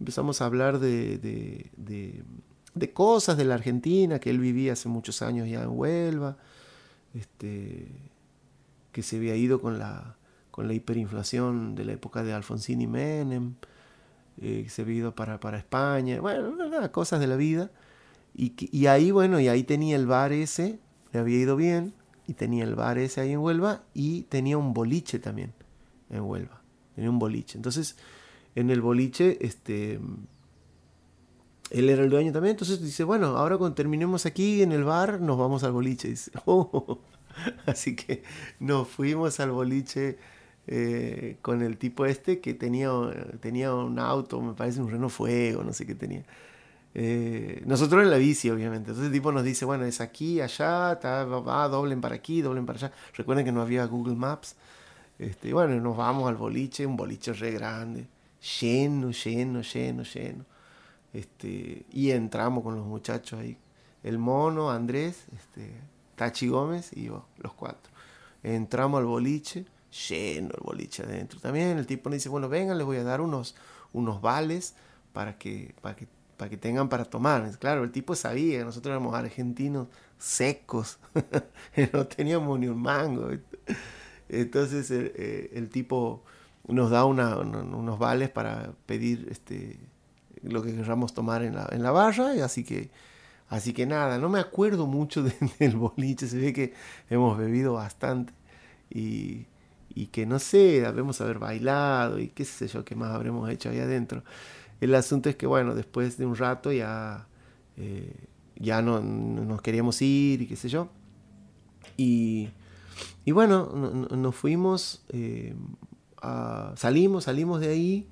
empezamos 0.00 0.40
a 0.40 0.46
hablar 0.46 0.78
de, 0.78 1.18
de, 1.18 2.22
de, 2.74 2.92
cosas 2.92 3.36
de 3.36 3.44
la 3.44 3.54
Argentina, 3.54 4.18
que 4.18 4.30
él 4.30 4.38
vivía 4.38 4.72
hace 4.72 4.88
muchos 4.88 5.22
años 5.22 5.48
ya 5.48 5.62
en 5.62 5.70
Huelva, 5.70 6.36
este, 7.14 7.88
que 8.92 9.02
se 9.02 9.16
había 9.16 9.36
ido 9.36 9.60
con 9.60 9.78
la, 9.78 10.16
con 10.50 10.66
la 10.66 10.74
hiperinflación 10.74 11.74
de 11.74 11.84
la 11.84 11.92
época 11.92 12.22
de 12.24 12.32
Alfonsín 12.32 12.80
y 12.80 12.86
Menem, 12.86 13.54
eh, 14.40 14.66
se 14.68 14.82
había 14.82 14.96
ido 14.96 15.14
para, 15.14 15.40
para 15.40 15.58
España, 15.58 16.20
bueno, 16.20 16.54
nada, 16.56 16.92
cosas 16.92 17.20
de 17.20 17.26
la 17.26 17.36
vida. 17.36 17.70
Y, 18.34 18.86
ahí, 18.86 19.10
bueno, 19.10 19.40
y 19.40 19.48
ahí 19.48 19.62
tenía 19.62 19.96
el 19.96 20.06
bar 20.06 20.30
ese, 20.32 20.78
le 21.12 21.20
había 21.20 21.38
ido 21.38 21.56
bien, 21.56 21.94
y 22.26 22.34
tenía 22.34 22.64
el 22.64 22.74
bar 22.74 22.98
ese 22.98 23.22
ahí 23.22 23.32
en 23.32 23.38
Huelva, 23.38 23.82
y 23.94 24.22
tenía 24.24 24.58
un 24.58 24.74
boliche 24.74 25.18
también 25.18 25.54
en 26.10 26.20
Huelva. 26.20 26.60
Tenía 26.94 27.08
un 27.08 27.18
boliche. 27.18 27.56
Entonces, 27.56 27.96
en 28.54 28.68
el 28.68 28.82
boliche, 28.82 29.38
este, 29.40 30.00
él 31.70 31.88
era 31.88 32.04
el 32.04 32.10
dueño 32.10 32.30
también, 32.30 32.52
entonces 32.52 32.82
dice, 32.82 33.04
bueno, 33.04 33.38
ahora 33.38 33.56
cuando 33.56 33.74
terminemos 33.74 34.26
aquí 34.26 34.62
en 34.62 34.72
el 34.72 34.84
bar, 34.84 35.18
nos 35.20 35.38
vamos 35.38 35.64
al 35.64 35.72
boliche. 35.72 36.08
Dice, 36.08 36.30
oh. 36.44 37.00
Así 37.66 37.96
que 37.96 38.22
nos 38.60 38.88
fuimos 38.88 39.40
al 39.40 39.50
boliche 39.50 40.18
eh, 40.66 41.36
con 41.42 41.62
el 41.62 41.78
tipo 41.78 42.06
este 42.06 42.40
que 42.40 42.54
tenía, 42.54 42.90
tenía 43.40 43.74
un 43.74 43.98
auto, 43.98 44.40
me 44.40 44.54
parece 44.54 44.80
un 44.80 44.90
Renault 44.90 45.12
Fuego, 45.12 45.62
no 45.62 45.72
sé 45.72 45.86
qué 45.86 45.94
tenía. 45.94 46.24
Eh, 46.98 47.62
nosotros 47.66 48.02
en 48.02 48.10
la 48.10 48.16
bici, 48.16 48.48
obviamente. 48.48 48.90
Entonces 48.90 49.06
el 49.06 49.12
tipo 49.12 49.30
nos 49.30 49.44
dice, 49.44 49.66
bueno, 49.66 49.84
es 49.84 50.00
aquí, 50.00 50.40
allá, 50.40 50.94
va, 50.94 51.68
doblen 51.68 52.00
para 52.00 52.14
aquí, 52.14 52.40
doblen 52.40 52.64
para 52.64 52.78
allá. 52.78 52.92
Recuerden 53.14 53.44
que 53.44 53.52
no 53.52 53.60
había 53.60 53.84
Google 53.84 54.14
Maps. 54.14 54.56
Este, 55.18 55.52
bueno, 55.52 55.78
nos 55.80 55.96
vamos 55.96 56.26
al 56.26 56.36
boliche, 56.36 56.86
un 56.86 56.96
boliche 56.96 57.34
re 57.34 57.50
grande, 57.52 58.06
lleno, 58.60 59.10
lleno, 59.10 59.60
lleno, 59.60 60.02
lleno. 60.02 60.44
Este, 61.12 61.84
y 61.92 62.10
entramos 62.12 62.64
con 62.64 62.76
los 62.76 62.86
muchachos 62.86 63.40
ahí. 63.40 63.58
El 64.02 64.18
mono, 64.18 64.70
Andrés, 64.70 65.26
este, 65.36 65.70
Tachi 66.14 66.48
Gómez 66.48 66.92
y 66.94 67.04
yo, 67.04 67.26
los 67.38 67.52
cuatro. 67.52 67.92
Entramos 68.42 69.00
al 69.00 69.06
boliche, 69.06 69.66
lleno 69.90 70.50
el 70.54 70.62
boliche 70.62 71.02
adentro. 71.02 71.40
También 71.40 71.78
el 71.78 71.86
tipo 71.86 72.08
nos 72.08 72.16
dice, 72.16 72.28
bueno, 72.28 72.48
vengan, 72.48 72.78
les 72.78 72.86
voy 72.86 72.98
a 72.98 73.04
dar 73.04 73.20
unos, 73.20 73.54
unos 73.92 74.20
vales 74.20 74.74
para 75.12 75.38
que, 75.38 75.74
para 75.80 75.96
que 75.96 76.06
para 76.36 76.50
que 76.50 76.56
tengan 76.56 76.88
para 76.88 77.04
tomar. 77.04 77.50
Claro, 77.58 77.84
el 77.84 77.92
tipo 77.92 78.14
sabía, 78.14 78.64
nosotros 78.64 78.90
éramos 78.90 79.14
argentinos 79.14 79.88
secos, 80.18 80.98
no 81.92 82.06
teníamos 82.06 82.58
ni 82.58 82.68
un 82.68 82.80
mango. 82.80 83.30
Entonces 84.28 84.90
eh, 84.90 85.50
el, 85.54 85.68
tipo 85.68 86.22
nos 86.66 86.90
da 86.90 87.04
unos 87.04 87.98
vales 87.98 88.30
para 88.30 88.72
pedir 88.86 89.28
este, 89.30 89.78
lo 90.42 90.62
que 90.62 90.74
queramos 90.74 91.14
tomar 91.14 91.42
en 91.42 91.54
la, 91.54 91.68
en 91.70 91.82
la 91.82 91.90
barra, 91.90 92.32
así 92.44 92.64
que, 92.64 92.90
así 93.48 93.72
que 93.72 93.86
nada, 93.86 94.18
no 94.18 94.28
me 94.28 94.40
acuerdo 94.40 94.86
mucho 94.86 95.22
del 95.58 95.76
boliche, 95.76 96.26
se 96.26 96.38
ve 96.38 96.52
que 96.52 96.74
hemos 97.08 97.38
bebido 97.38 97.74
bastante 97.74 98.32
y 99.96 100.08
que 100.08 100.26
no 100.26 100.38
sé, 100.38 100.82
debemos 100.82 101.22
haber 101.22 101.38
bailado 101.38 102.18
y 102.18 102.28
qué 102.28 102.44
sé 102.44 102.68
yo, 102.68 102.84
qué 102.84 102.94
más 102.94 103.12
habremos 103.12 103.48
hecho 103.48 103.70
ahí 103.70 103.78
adentro. 103.78 104.22
El 104.78 104.94
asunto 104.94 105.30
es 105.30 105.36
que, 105.36 105.46
bueno, 105.46 105.74
después 105.74 106.18
de 106.18 106.26
un 106.26 106.36
rato 106.36 106.70
ya, 106.70 107.26
eh, 107.78 108.28
ya 108.56 108.82
no, 108.82 109.00
nos 109.00 109.62
queríamos 109.62 110.02
ir 110.02 110.42
y 110.42 110.46
qué 110.46 110.54
sé 110.54 110.68
yo. 110.68 110.90
Y, 111.96 112.50
y 113.24 113.32
bueno, 113.32 113.72
nos 114.10 114.34
fuimos, 114.34 115.02
eh, 115.08 115.54
salimos, 116.74 117.24
salimos 117.24 117.60
de 117.62 117.68
ahí 117.68 118.10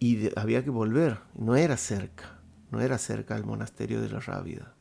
y 0.00 0.36
había 0.36 0.64
que 0.64 0.70
volver. 0.70 1.18
No 1.36 1.54
era 1.54 1.76
cerca, 1.76 2.40
no 2.72 2.80
era 2.80 2.98
cerca 2.98 3.36
el 3.36 3.44
monasterio 3.44 4.02
de 4.02 4.08
la 4.08 4.18
Rábida. 4.18 4.74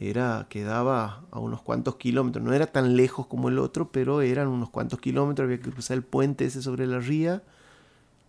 Era, 0.00 0.46
quedaba 0.48 1.24
a 1.30 1.38
unos 1.38 1.60
cuantos 1.60 1.96
kilómetros, 1.96 2.42
no 2.42 2.54
era 2.54 2.66
tan 2.66 2.96
lejos 2.96 3.26
como 3.26 3.50
el 3.50 3.58
otro, 3.58 3.92
pero 3.92 4.22
eran 4.22 4.48
unos 4.48 4.70
cuantos 4.70 4.98
kilómetros, 4.98 5.44
había 5.44 5.60
que 5.60 5.70
cruzar 5.70 5.98
el 5.98 6.02
puente 6.02 6.46
ese 6.46 6.62
sobre 6.62 6.86
la 6.86 7.00
ría 7.00 7.42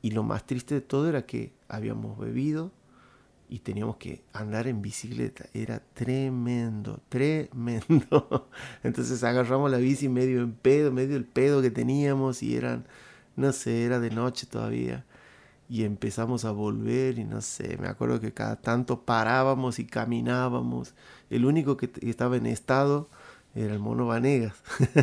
y 0.02 0.12
lo 0.12 0.24
más 0.24 0.46
triste 0.46 0.76
de 0.76 0.82
todo 0.82 1.08
era 1.08 1.26
que 1.26 1.54
habíamos 1.70 2.20
bebido 2.20 2.72
y 3.48 3.60
teníamos 3.60 3.98
que 3.98 4.22
andar 4.34 4.68
en 4.68 4.82
bicicleta. 4.82 5.46
Era 5.54 5.82
tremendo, 5.94 7.00
tremendo. 7.10 8.50
Entonces 8.84 9.24
agarramos 9.24 9.70
la 9.70 9.78
bici 9.78 10.10
medio 10.10 10.42
en 10.42 10.54
pedo, 10.54 10.92
medio 10.92 11.18
el 11.18 11.26
pedo 11.26 11.62
que 11.62 11.72
teníamos 11.72 12.44
y 12.44 12.56
eran, 12.56 12.86
no 13.36 13.52
sé, 13.52 13.86
era 13.86 14.00
de 14.00 14.10
noche 14.10 14.48
todavía. 14.48 15.06
Y 15.72 15.86
empezamos 15.86 16.44
a 16.44 16.52
volver 16.52 17.18
y 17.18 17.24
no 17.24 17.40
sé, 17.40 17.78
me 17.78 17.88
acuerdo 17.88 18.20
que 18.20 18.34
cada 18.34 18.58
tanto 18.58 19.04
parábamos 19.04 19.80
y 19.80 19.86
caminábamos. 19.86 20.94
El 21.30 21.46
único 21.46 21.78
que 21.78 21.90
estaba 22.02 22.36
en 22.36 22.46
estado 22.46 23.08
era 23.56 23.72
el 23.72 23.80
mono 23.80 24.06
Vanegas. 24.06 24.54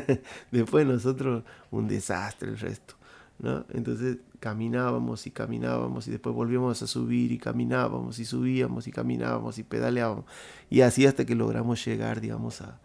Después 0.50 0.86
nosotros 0.86 1.44
un 1.70 1.88
desastre 1.88 2.50
el 2.50 2.58
resto. 2.58 2.96
¿no? 3.38 3.64
Entonces 3.70 4.18
caminábamos 4.40 5.26
y 5.26 5.30
caminábamos 5.30 6.06
y 6.06 6.10
después 6.10 6.34
volvíamos 6.34 6.82
a 6.82 6.86
subir 6.86 7.32
y 7.32 7.38
caminábamos 7.38 8.18
y 8.18 8.26
subíamos 8.26 8.86
y 8.88 8.92
caminábamos 8.92 9.56
y 9.56 9.62
pedaleábamos. 9.62 10.26
Y 10.68 10.82
así 10.82 11.06
hasta 11.06 11.24
que 11.24 11.34
logramos 11.34 11.82
llegar, 11.82 12.20
digamos, 12.20 12.60
a, 12.60 12.78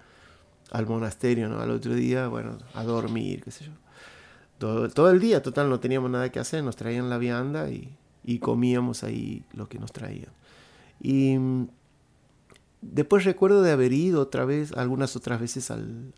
al 0.72 0.88
monasterio, 0.88 1.50
¿no? 1.50 1.60
Al 1.60 1.72
otro 1.72 1.94
día, 1.96 2.30
bueno, 2.30 2.60
a 2.76 2.84
dormir, 2.84 3.44
qué 3.44 3.52
sé 3.52 3.66
yo. 3.66 3.72
Todo, 4.64 5.10
el 5.10 5.20
día, 5.20 5.42
total, 5.42 5.70
no 5.70 5.80
teníamos 5.80 6.10
nada 6.10 6.32
que 6.32 6.40
hacer, 6.40 6.64
nos 6.64 6.76
traían 6.78 7.10
la 7.10 7.18
vianda 7.18 7.70
y, 7.70 7.98
comíamos 8.40 9.04
ahí 9.04 9.44
lo 9.54 9.68
que 9.68 9.78
nos 9.78 9.92
traían. 9.92 10.32
Y 11.02 11.38
mm, 11.38 11.68
después 12.82 13.26
recuerdo 13.26 13.62
de 13.62 13.72
haber 13.72 13.92
ido 13.92 14.22
otra 14.22 14.46
vez, 14.46 14.72
algunas 14.72 15.16
otras 15.18 15.42
veces 15.42 15.70
al, 15.70 16.14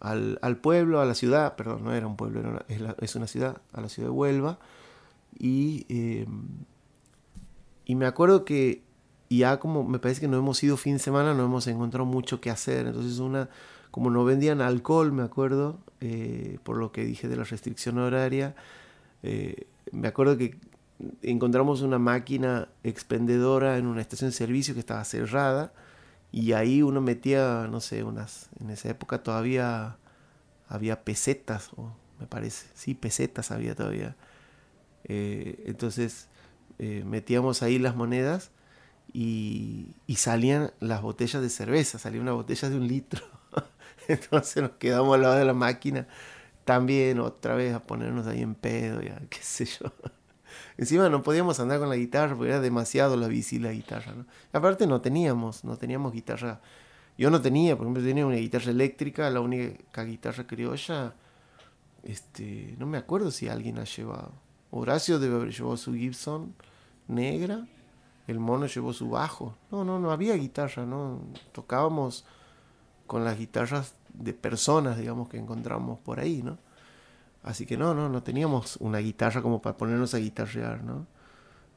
al 0.00 0.56
pueblo, 0.60 1.00
a 1.00 1.04
la 1.04 1.14
ciudad, 1.14 1.54
perdón, 1.54 1.84
no 1.84 1.94
era 1.94 2.08
un 2.08 2.16
pueblo, 2.16 2.64
es, 2.66 2.82
es, 3.00 3.14
una 3.14 3.28
ciudad, 3.28 3.62
a 3.72 3.80
la 3.80 3.88
ciudad 3.88 4.08
de 4.08 4.14
Huelva. 4.14 4.58
Y, 5.38 5.86
em, 5.88 6.48
y 7.84 7.94
me 7.94 8.06
acuerdo 8.06 8.44
que 8.44 8.82
ya 9.30 9.60
como 9.60 9.84
me 9.84 9.98
parece 9.98 10.20
que 10.20 10.28
no 10.28 10.38
hemos 10.38 10.62
ido 10.64 10.76
fin 10.76 10.94
de 10.94 10.98
semana, 10.98 11.34
no 11.34 11.44
hemos 11.44 11.66
encontrado 11.68 12.04
mucho 12.04 12.40
que 12.40 12.50
hacer. 12.50 12.86
Entonces 12.88 13.18
una, 13.20 13.48
como 13.90 14.10
no 14.10 14.24
vendían 14.24 14.60
alcohol, 14.60 15.12
me 15.12 15.22
acuerdo, 15.22 15.78
eh, 16.00 16.58
por 16.62 16.76
lo 16.76 16.92
que 16.92 17.04
dije 17.04 17.26
de 17.28 17.36
la 17.36 17.44
restricción 17.44 17.98
horaria, 17.98 18.54
eh, 19.22 19.66
me 19.90 20.08
acuerdo 20.08 20.36
que 20.36 20.56
encontramos 21.22 21.82
una 21.82 21.98
máquina 21.98 22.68
expendedora 22.84 23.78
en 23.78 23.86
una 23.86 24.00
estación 24.00 24.30
de 24.30 24.36
servicio 24.36 24.74
que 24.74 24.80
estaba 24.80 25.04
cerrada 25.04 25.72
y 26.30 26.52
ahí 26.52 26.82
uno 26.82 27.00
metía, 27.00 27.66
no 27.70 27.80
sé, 27.80 28.04
unas, 28.04 28.48
en 28.60 28.70
esa 28.70 28.90
época 28.90 29.22
todavía 29.22 29.96
había 30.68 31.02
pesetas, 31.02 31.70
me 32.20 32.26
parece, 32.26 32.68
sí, 32.74 32.94
pesetas 32.94 33.50
había 33.50 33.74
todavía. 33.74 34.16
Eh, 35.04 35.64
entonces 35.66 36.28
metíamos 36.78 37.62
ahí 37.62 37.80
las 37.80 37.96
monedas 37.96 38.52
y, 39.12 39.96
y, 40.06 40.16
salían 40.16 40.70
las 40.78 41.02
botellas 41.02 41.42
de 41.42 41.50
cerveza, 41.50 41.98
salía 41.98 42.20
una 42.20 42.32
botella 42.32 42.70
de 42.70 42.76
un 42.76 42.86
litro. 42.86 43.37
entonces 44.08 44.62
nos 44.62 44.72
quedamos 44.72 45.14
al 45.14 45.22
lado 45.22 45.34
de 45.34 45.44
la 45.44 45.54
máquina 45.54 46.06
también 46.68 47.18
otra 47.20 47.54
vez 47.54 47.74
a 47.74 47.82
ponernos 47.82 48.26
ahí 48.26 48.42
en 48.42 48.54
pedo, 48.54 49.00
ya, 49.00 49.18
qué 49.30 49.38
sé 49.40 49.64
yo. 49.64 49.90
Encima 50.76 51.08
no 51.08 51.22
podíamos 51.22 51.58
andar 51.60 51.78
con 51.78 51.88
la 51.88 51.96
guitarra 51.96 52.36
porque 52.36 52.50
era 52.50 52.60
demasiado 52.60 53.16
la 53.16 53.26
bici 53.26 53.56
y 53.56 53.58
la 53.58 53.72
guitarra. 53.72 54.12
¿no? 54.12 54.26
Aparte 54.52 54.86
no 54.86 55.00
teníamos, 55.00 55.64
no 55.64 55.78
teníamos 55.78 56.12
guitarra. 56.12 56.60
Yo 57.16 57.30
no 57.30 57.40
tenía, 57.40 57.74
por 57.74 57.86
ejemplo, 57.86 58.02
tenía 58.02 58.26
una 58.26 58.36
guitarra 58.36 58.70
eléctrica, 58.70 59.30
la 59.30 59.40
única 59.40 60.04
guitarra 60.04 60.46
criolla. 60.46 61.14
Este, 62.02 62.74
no 62.78 62.84
me 62.84 62.98
acuerdo 62.98 63.30
si 63.30 63.48
alguien 63.48 63.78
ha 63.78 63.84
llevado. 63.84 64.32
Horacio 64.70 65.18
debe 65.18 65.36
haber 65.36 65.54
llevado 65.54 65.78
su 65.78 65.94
Gibson 65.94 66.54
negra. 67.06 67.66
El 68.26 68.40
mono 68.40 68.66
llevó 68.66 68.92
su 68.92 69.08
bajo. 69.08 69.56
No, 69.70 69.86
no, 69.86 69.98
no 69.98 70.10
había 70.10 70.34
guitarra, 70.34 70.84
¿no? 70.84 71.22
Tocábamos 71.52 72.26
con 73.08 73.24
las 73.24 73.36
guitarras 73.36 73.94
de 74.14 74.32
personas, 74.32 74.96
digamos, 74.98 75.28
que 75.28 75.38
encontramos 75.38 75.98
por 75.98 76.20
ahí, 76.20 76.42
¿no? 76.44 76.58
Así 77.42 77.66
que 77.66 77.76
no, 77.76 77.94
no, 77.94 78.08
no 78.08 78.22
teníamos 78.22 78.76
una 78.76 78.98
guitarra 78.98 79.42
como 79.42 79.60
para 79.60 79.76
ponernos 79.76 80.14
a 80.14 80.18
guitarrear, 80.18 80.84
¿no? 80.84 81.06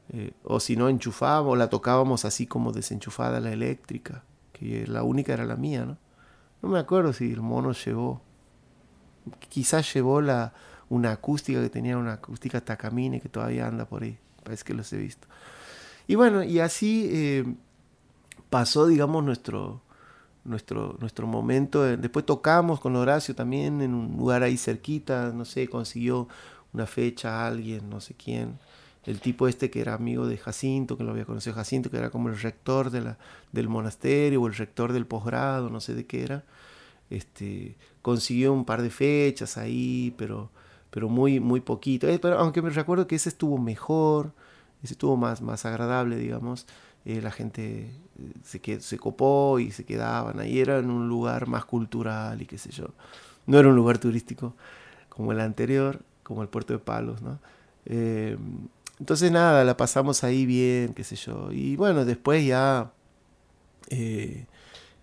Eh, 0.10 0.34
o 0.44 0.60
si 0.60 0.76
no, 0.76 0.90
enchufábamos, 0.90 1.58
la 1.58 1.70
tocábamos 1.70 2.26
así 2.26 2.46
como 2.46 2.72
desenchufada 2.72 3.40
la 3.40 3.52
eléctrica, 3.52 4.24
que 4.52 4.86
la 4.86 5.04
única 5.04 5.34
era 5.34 5.46
la 5.46 5.56
mía, 5.56 5.86
¿no? 5.86 5.98
No 6.62 6.70
me 6.70 6.78
acuerdo 6.78 7.14
si 7.14 7.32
el 7.32 7.42
mono 7.42 7.72
llevó, 7.72 8.22
quizás 9.50 9.92
llevó 9.94 10.22
la, 10.22 10.54
una 10.90 11.14
acústica 11.14 11.62
que 11.62 11.70
tenía 11.70 11.98
una 11.98 12.14
acústica 12.14 12.62
Takamine 12.62 13.22
que 13.22 13.30
todavía 13.30 13.68
anda 13.68 13.86
por 13.86 14.04
ahí, 14.04 14.18
parece 14.44 14.66
que 14.66 14.74
los 14.74 14.92
he 14.94 14.98
visto. 14.98 15.28
Y 16.08 16.16
bueno, 16.16 16.44
y 16.44 16.60
así 16.60 17.08
eh, 17.10 17.56
pasó, 18.50 18.86
digamos, 18.88 19.24
nuestro, 19.24 19.82
nuestro, 20.44 20.98
nuestro 21.00 21.28
momento. 21.28 21.84
Después 21.84 22.26
tocamos 22.26 22.80
con 22.80 22.96
Horacio 22.96 23.36
también 23.36 23.82
en 23.82 23.94
un 23.94 24.18
lugar 24.18 24.44
ahí 24.44 24.58
cerquita, 24.58 25.32
no 25.34 25.46
sé, 25.46 25.68
consiguió 25.68 26.28
una 26.74 26.86
fecha 26.86 27.46
alguien, 27.46 27.90
no 27.90 28.00
sé 28.00 28.14
quién. 28.14 28.58
El 29.06 29.20
tipo 29.20 29.48
este 29.48 29.72
que 29.72 29.82
era 29.82 29.96
amigo 29.96 30.28
de 30.28 30.38
Jacinto, 30.38 30.98
que 30.98 31.04
lo 31.04 31.12
había 31.12 31.26
conocido 31.26 31.56
Jacinto, 31.56 31.90
que 31.90 31.98
era 31.98 32.12
como 32.12 32.30
el 32.30 32.40
rector 32.40 32.92
de 32.92 33.02
la, 33.02 33.18
del 33.52 33.68
monasterio 33.68 34.42
o 34.42 34.48
el 34.48 34.54
rector 34.54 34.94
del 34.94 35.08
posgrado, 35.08 35.70
no 35.70 35.80
sé 35.80 35.96
de 35.96 36.06
qué 36.06 36.24
era. 36.24 36.44
Este, 37.10 37.76
consiguió 38.02 38.54
un 38.54 38.64
par 38.64 38.82
de 38.82 38.90
fechas 38.90 39.58
ahí, 39.58 40.14
pero, 40.18 40.50
pero 40.92 41.10
muy, 41.10 41.40
muy 41.40 41.62
poquito. 41.62 42.08
Eh, 42.08 42.20
pero, 42.20 42.38
aunque 42.40 42.62
me 42.62 42.70
recuerdo 42.70 43.08
que 43.08 43.16
ese 43.16 43.30
estuvo 43.30 43.58
mejor, 43.58 44.34
ese 44.84 44.94
estuvo 44.94 45.18
más, 45.18 45.42
más 45.42 45.66
agradable, 45.66 46.16
digamos. 46.18 46.68
Eh, 47.06 47.22
la 47.22 47.32
gente 47.32 47.92
eh, 48.20 48.34
se, 48.44 48.82
se 48.82 48.98
copó 49.00 49.60
y 49.60 49.72
se 49.72 49.86
quedaban 49.86 50.40
ahí, 50.40 50.60
era 50.60 50.80
en 50.80 50.90
un 50.92 51.10
lugar 51.10 51.48
más 51.48 51.66
cultural 51.66 52.42
y 52.42 52.46
qué 52.46 52.58
sé 52.58 52.72
yo. 52.72 52.88
No 53.48 53.60
era 53.60 53.70
un 53.70 53.76
lugar 53.76 53.98
turístico 53.98 54.56
como 55.10 55.32
el 55.32 55.40
anterior, 55.42 56.02
como 56.24 56.44
el 56.44 56.50
puerto 56.50 56.74
de 56.74 56.80
Palos, 56.80 57.22
¿no? 57.22 57.40
Eh, 57.86 58.38
Entonces 59.00 59.32
nada, 59.32 59.64
la 59.64 59.78
pasamos 59.78 60.24
ahí 60.24 60.46
bien, 60.46 60.94
qué 60.94 61.04
sé 61.04 61.16
yo. 61.16 61.52
Y 61.52 61.76
bueno, 61.76 62.06
después 62.06 62.46
ya 62.46 62.92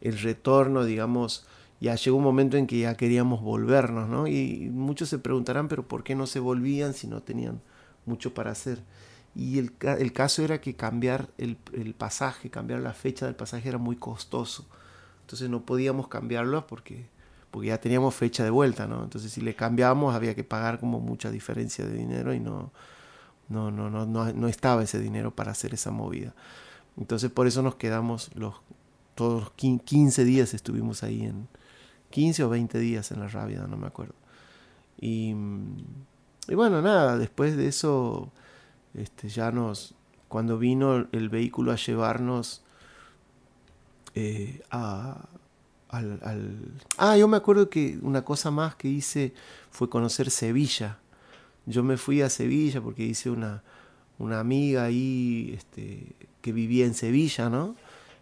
el 0.01 0.19
retorno, 0.19 0.85
digamos, 0.85 1.47
ya 1.81 1.95
llegó 1.95 2.17
un 2.17 2.25
momento 2.25 2.57
en 2.57 2.67
que 2.67 2.81
ya 2.81 2.97
queríamos 2.97 3.43
volvernos, 3.43 4.09
¿no? 4.09 4.27
Y 4.27 4.71
muchos 4.73 5.09
se 5.09 5.19
preguntarán, 5.19 5.69
pero 5.69 5.87
¿por 5.87 6.05
qué 6.05 6.15
no 6.15 6.27
se 6.27 6.41
volvían 6.41 6.95
si 6.95 7.07
no 7.07 7.23
tenían 7.23 7.61
mucho 8.07 8.35
para 8.35 8.51
hacer? 8.53 8.81
Y 9.39 9.61
el, 9.61 9.73
el 9.83 10.13
caso 10.13 10.43
era 10.43 10.61
que 10.61 10.75
cambiar 10.75 11.29
el, 11.39 11.59
el, 11.73 11.95
pasaje, 11.95 12.51
cambiar 12.51 12.81
la 12.81 12.93
fecha 12.93 13.25
del 13.25 13.37
pasaje 13.37 13.69
era 13.69 13.79
muy 13.79 13.95
costoso. 13.95 14.67
Entonces 15.21 15.49
no 15.49 15.65
podíamos 15.65 16.09
cambiarlo 16.09 16.67
porque, 16.67 17.07
porque 17.53 17.69
ya 17.69 17.79
teníamos 17.81 18.17
fecha 18.17 18.43
de 18.43 18.51
vuelta, 18.51 18.89
¿no? 18.89 19.05
Entonces 19.05 19.31
si 19.31 19.41
le 19.41 19.55
cambiábamos 19.55 20.17
había 20.17 20.35
que 20.35 20.43
pagar 20.43 20.81
como 20.81 20.99
mucha 20.99 21.31
diferencia 21.31 21.87
de 21.87 21.97
dinero 21.97 22.35
y 22.35 22.41
no, 22.41 22.73
no, 23.49 23.71
no, 23.71 23.89
no, 23.89 24.07
no, 24.07 24.33
no 24.33 24.49
estaba 24.49 24.83
ese 24.83 24.99
dinero 24.99 25.31
para 25.31 25.53
hacer 25.53 25.73
esa 25.73 25.93
movida. 25.93 26.35
Entonces 26.97 27.31
por 27.31 27.47
eso 27.47 27.63
nos 27.63 27.77
quedamos 27.77 28.35
los 28.35 28.57
todos 29.15 29.41
los 29.41 29.53
15 29.53 30.25
días 30.25 30.53
estuvimos 30.53 31.05
ahí 31.05 31.23
en 31.23 31.47
15 32.11 32.43
o 32.43 32.49
20 32.49 32.77
días 32.81 33.13
en 33.13 33.21
la 33.21 33.29
Rábida, 33.29 33.69
no 33.69 33.77
me 33.77 33.87
acuerdo. 33.87 34.15
Y, 35.01 35.33
y 36.49 36.55
bueno, 36.57 36.83
nada, 36.83 37.17
después 37.17 37.57
de 37.57 37.69
eso 37.69 38.33
este, 38.99 39.29
ya 39.29 39.51
nos 39.51 39.95
cuando 40.29 40.59
vino 40.59 41.07
el 41.13 41.29
vehículo 41.29 41.73
a 41.73 41.77
llevarnos 41.77 42.63
eh, 44.15 44.61
a, 44.71 45.27
al, 45.89 46.21
al, 46.23 46.59
Ah, 46.99 47.17
yo 47.17 47.29
me 47.29 47.37
acuerdo 47.37 47.71
que 47.71 47.99
una 48.03 48.25
cosa 48.25 48.51
más 48.51 48.75
que 48.75 48.89
hice 48.89 49.33
fue 49.71 49.89
conocer 49.89 50.31
Sevilla. 50.31 50.99
Yo 51.67 51.83
me 51.83 51.97
fui 51.97 52.23
a 52.23 52.31
Sevilla 52.31 52.81
porque 52.81 53.05
hice 53.05 53.31
una, 53.31 53.63
una 54.19 54.41
amiga 54.41 54.85
ahí 54.85 55.55
este, 55.57 56.15
que 56.41 56.53
vivía 56.53 56.85
en 56.85 56.95
Sevilla, 56.95 57.49
¿no? 57.49 57.75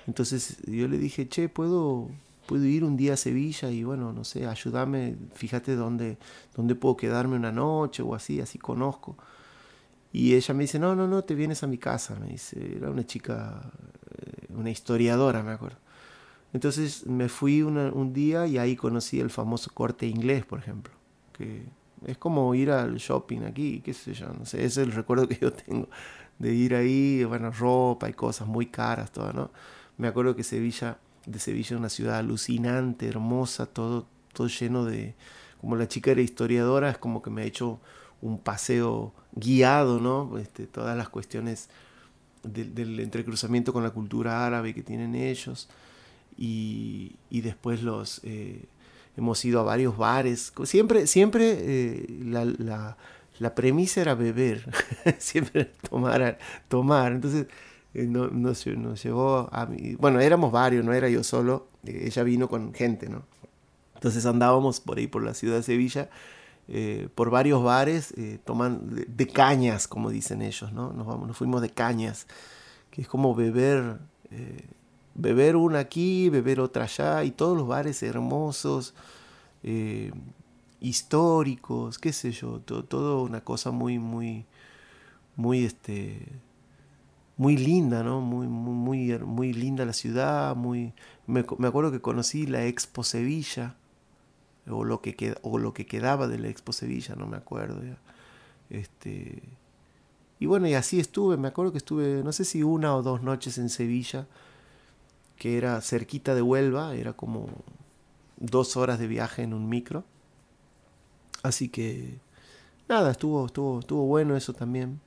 Entonces 0.06 0.58
yo 0.66 0.86
le 0.88 0.98
dije, 0.98 1.28
che, 1.28 1.48
¿puedo, 1.48 2.08
puedo 2.46 2.64
ir 2.64 2.84
un 2.84 2.96
día 2.96 3.14
a 3.14 3.16
Sevilla 3.16 3.70
y 3.70 3.82
bueno, 3.82 4.12
no 4.12 4.22
sé, 4.24 4.46
ayúdame, 4.46 5.16
fíjate 5.34 5.74
dónde, 5.74 6.18
dónde 6.54 6.74
puedo 6.76 6.96
quedarme 6.96 7.36
una 7.36 7.52
noche 7.52 8.02
o 8.02 8.14
así, 8.14 8.40
así 8.40 8.58
conozco. 8.58 9.16
Y 10.16 10.34
ella 10.34 10.54
me 10.54 10.62
dice, 10.62 10.78
no, 10.78 10.96
no, 10.96 11.06
no, 11.06 11.24
te 11.24 11.34
vienes 11.34 11.62
a 11.62 11.66
mi 11.66 11.76
casa, 11.76 12.14
me 12.18 12.28
dice, 12.28 12.76
era 12.78 12.88
una 12.88 13.04
chica, 13.04 13.70
eh, 14.16 14.46
una 14.54 14.70
historiadora, 14.70 15.42
me 15.42 15.52
acuerdo. 15.52 15.76
Entonces 16.54 17.06
me 17.06 17.28
fui 17.28 17.60
un 17.60 18.14
día 18.14 18.46
y 18.46 18.56
ahí 18.56 18.76
conocí 18.76 19.20
el 19.20 19.28
famoso 19.28 19.70
corte 19.74 20.06
inglés, 20.06 20.46
por 20.46 20.58
ejemplo, 20.58 20.94
que 21.34 21.64
es 22.06 22.16
como 22.16 22.54
ir 22.54 22.70
al 22.70 22.96
shopping 22.96 23.42
aquí, 23.42 23.82
qué 23.84 23.92
sé 23.92 24.14
yo, 24.14 24.28
no 24.32 24.46
sé, 24.46 24.64
es 24.64 24.78
el 24.78 24.92
recuerdo 24.92 25.28
que 25.28 25.36
yo 25.38 25.52
tengo 25.52 25.86
de 26.38 26.54
ir 26.54 26.74
ahí, 26.74 27.22
bueno, 27.24 27.50
ropa 27.50 28.08
y 28.08 28.14
cosas 28.14 28.48
muy 28.48 28.64
caras, 28.64 29.12
todo, 29.12 29.34
¿no? 29.34 29.50
Me 29.98 30.08
acuerdo 30.08 30.34
que 30.34 30.44
Sevilla, 30.44 30.96
de 31.26 31.38
Sevilla 31.38 31.74
es 31.74 31.78
una 31.78 31.90
ciudad 31.90 32.16
alucinante, 32.16 33.06
hermosa, 33.06 33.66
todo, 33.66 34.06
todo 34.32 34.46
lleno 34.48 34.86
de... 34.86 35.14
Como 35.60 35.76
la 35.76 35.88
chica 35.88 36.10
era 36.10 36.22
historiadora, 36.22 36.88
es 36.88 36.96
como 36.96 37.20
que 37.20 37.28
me 37.28 37.42
ha 37.42 37.44
hecho 37.44 37.80
un 38.22 38.38
paseo 38.38 39.12
guiado, 39.32 40.00
¿no? 40.00 40.38
Este, 40.38 40.66
todas 40.66 40.96
las 40.96 41.08
cuestiones 41.08 41.68
del, 42.42 43.00
entrecruzamiento 43.00 43.72
con 43.72 43.82
la 43.82 43.90
cultura 43.90 44.46
árabe 44.46 44.74
que 44.74 44.82
tienen 44.82 45.14
ellos. 45.14 45.68
Y, 46.36 47.16
después 47.30 47.82
los... 47.82 48.20
Eh, 48.24 48.66
hemos 49.16 49.44
ido 49.44 49.60
a 49.60 49.62
varios 49.62 49.96
bares. 49.96 50.52
Siempre, 50.64 51.06
siempre 51.06 51.56
eh, 51.60 52.06
la, 53.38 53.54
premisa 53.54 54.00
era 54.00 54.14
beber, 54.14 54.64
siempre 55.18 55.72
tomar, 55.88 56.38
tomar. 56.68 57.12
Entonces 57.12 57.46
eh, 57.94 58.06
no, 58.06 58.28
nos, 58.28 58.66
nos, 58.66 59.02
llevó 59.02 59.48
a 59.52 59.66
mí. 59.66 59.94
Bueno, 59.96 60.20
éramos 60.20 60.52
varios, 60.52 60.84
no 60.84 60.92
era 60.92 61.08
yo 61.08 61.24
solo. 61.24 61.68
Eh, 61.84 62.04
ella 62.06 62.22
vino 62.22 62.48
con 62.48 62.74
gente, 62.74 63.08
¿no? 63.08 63.24
Entonces 63.94 64.26
andábamos 64.26 64.80
por 64.80 64.98
ahí, 64.98 65.06
por 65.06 65.24
la 65.24 65.34
ciudad 65.34 65.56
de 65.56 65.62
Sevilla, 65.62 66.10
eh, 66.68 67.08
por 67.14 67.30
varios 67.30 67.62
bares, 67.62 68.12
eh, 68.16 68.40
toman 68.44 69.04
de, 69.06 69.26
cañas, 69.28 69.86
como 69.86 70.10
dicen 70.10 70.42
ellos, 70.42 70.72
¿no? 70.72 70.92
Nos, 70.92 71.06
vamos, 71.06 71.28
nos 71.28 71.36
fuimos 71.36 71.62
de 71.62 71.70
cañas, 71.70 72.26
que 72.90 73.02
es 73.02 73.08
como 73.08 73.36
beber, 73.36 73.98
eh, 74.32 74.64
beber 75.14 75.54
una 75.54 75.78
aquí, 75.78 76.28
beber 76.28 76.58
otra 76.58 76.84
allá, 76.84 77.22
y 77.22 77.30
todos 77.30 77.56
los 77.56 77.68
bares 77.68 78.02
hermosos, 78.02 78.94
históricos, 80.80 81.98
qué 81.98 82.12
sé 82.12 82.30
yo, 82.30 82.60
todo, 82.60 82.84
todo 82.84 83.22
una 83.22 83.40
cosa 83.42 83.72
muy, 83.72 83.98
muy, 83.98 84.46
muy, 85.34 85.64
este, 85.64 86.40
muy 87.36 87.56
linda, 87.56 88.02
¿no? 88.02 88.20
Muy, 88.20 88.46
muy, 88.46 89.18
muy 89.18 89.52
linda 89.52 89.84
la 89.84 89.92
ciudad, 89.92 90.54
muy... 90.56 90.92
Me, 91.26 91.44
me, 91.58 91.68
acuerdo 91.68 91.90
que 91.90 92.00
conocí 92.00 92.46
la 92.46 92.64
Expo 92.64 93.02
Sevilla, 93.02 93.74
o 94.68 94.84
lo 94.84 95.00
que, 95.00 95.14
queda, 95.14 95.36
o 95.42 95.58
lo 95.58 95.72
que 95.74 95.86
quedaba 95.86 96.28
de 96.28 96.38
la 96.38 96.48
Expo 96.48 96.72
Sevilla, 96.72 97.14
no 97.16 97.26
me 97.26 97.36
acuerdo 97.36 97.82
ya. 97.82 97.98
Este... 98.70 99.42
Y 100.38 100.46
bueno, 100.46 100.68
y 100.68 100.74
así 100.74 101.00
estuve, 101.00 101.36
me 101.38 101.48
acuerdo 101.48 101.72
que 101.72 101.78
estuve, 101.78 102.22
no 102.22 102.30
sé 102.32 102.44
si 102.44 102.62
una 102.62 102.94
o 102.94 103.02
dos 103.02 103.22
noches 103.22 103.56
en 103.56 103.70
Sevilla, 103.70 104.26
que 105.36 105.56
era 105.56 105.80
cerquita 105.80 106.34
de 106.34 106.42
Huelva, 106.42 106.94
era 106.94 107.14
como 107.14 107.48
dos 108.36 108.76
horas 108.76 108.98
de 108.98 109.06
viaje 109.06 109.42
en 109.42 109.54
un 109.54 109.68
micro. 109.68 110.04
Así 111.42 111.68
que, 111.68 112.18
nada, 112.88 113.12
estuvo, 113.12 113.46
estuvo, 113.46 113.80
estuvo 113.80 114.06
bueno 114.06 114.36
eso 114.36 114.52
también. 114.52 115.00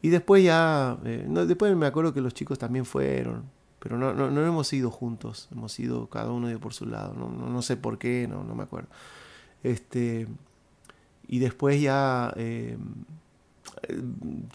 Y 0.00 0.10
después 0.10 0.44
ya, 0.44 0.98
eh, 1.04 1.26
no, 1.28 1.46
después 1.46 1.74
me 1.76 1.86
acuerdo 1.86 2.12
que 2.14 2.20
los 2.20 2.34
chicos 2.34 2.58
también 2.58 2.84
fueron, 2.84 3.50
pero 3.84 3.98
no, 3.98 4.14
no, 4.14 4.30
no, 4.30 4.46
hemos 4.46 4.72
ido 4.72 4.90
juntos, 4.90 5.46
hemos 5.52 5.78
ido 5.78 6.08
cada 6.08 6.32
uno 6.32 6.58
por 6.58 6.72
su 6.72 6.86
lado, 6.86 7.12
no, 7.12 7.28
no, 7.28 7.50
no 7.50 7.60
sé 7.60 7.76
por 7.76 7.98
qué, 7.98 8.26
no, 8.26 8.42
no 8.42 8.54
me 8.54 8.62
acuerdo. 8.62 8.88
Este, 9.62 10.26
y 11.28 11.38
después 11.38 11.82
ya 11.82 12.32
eh, 12.38 12.78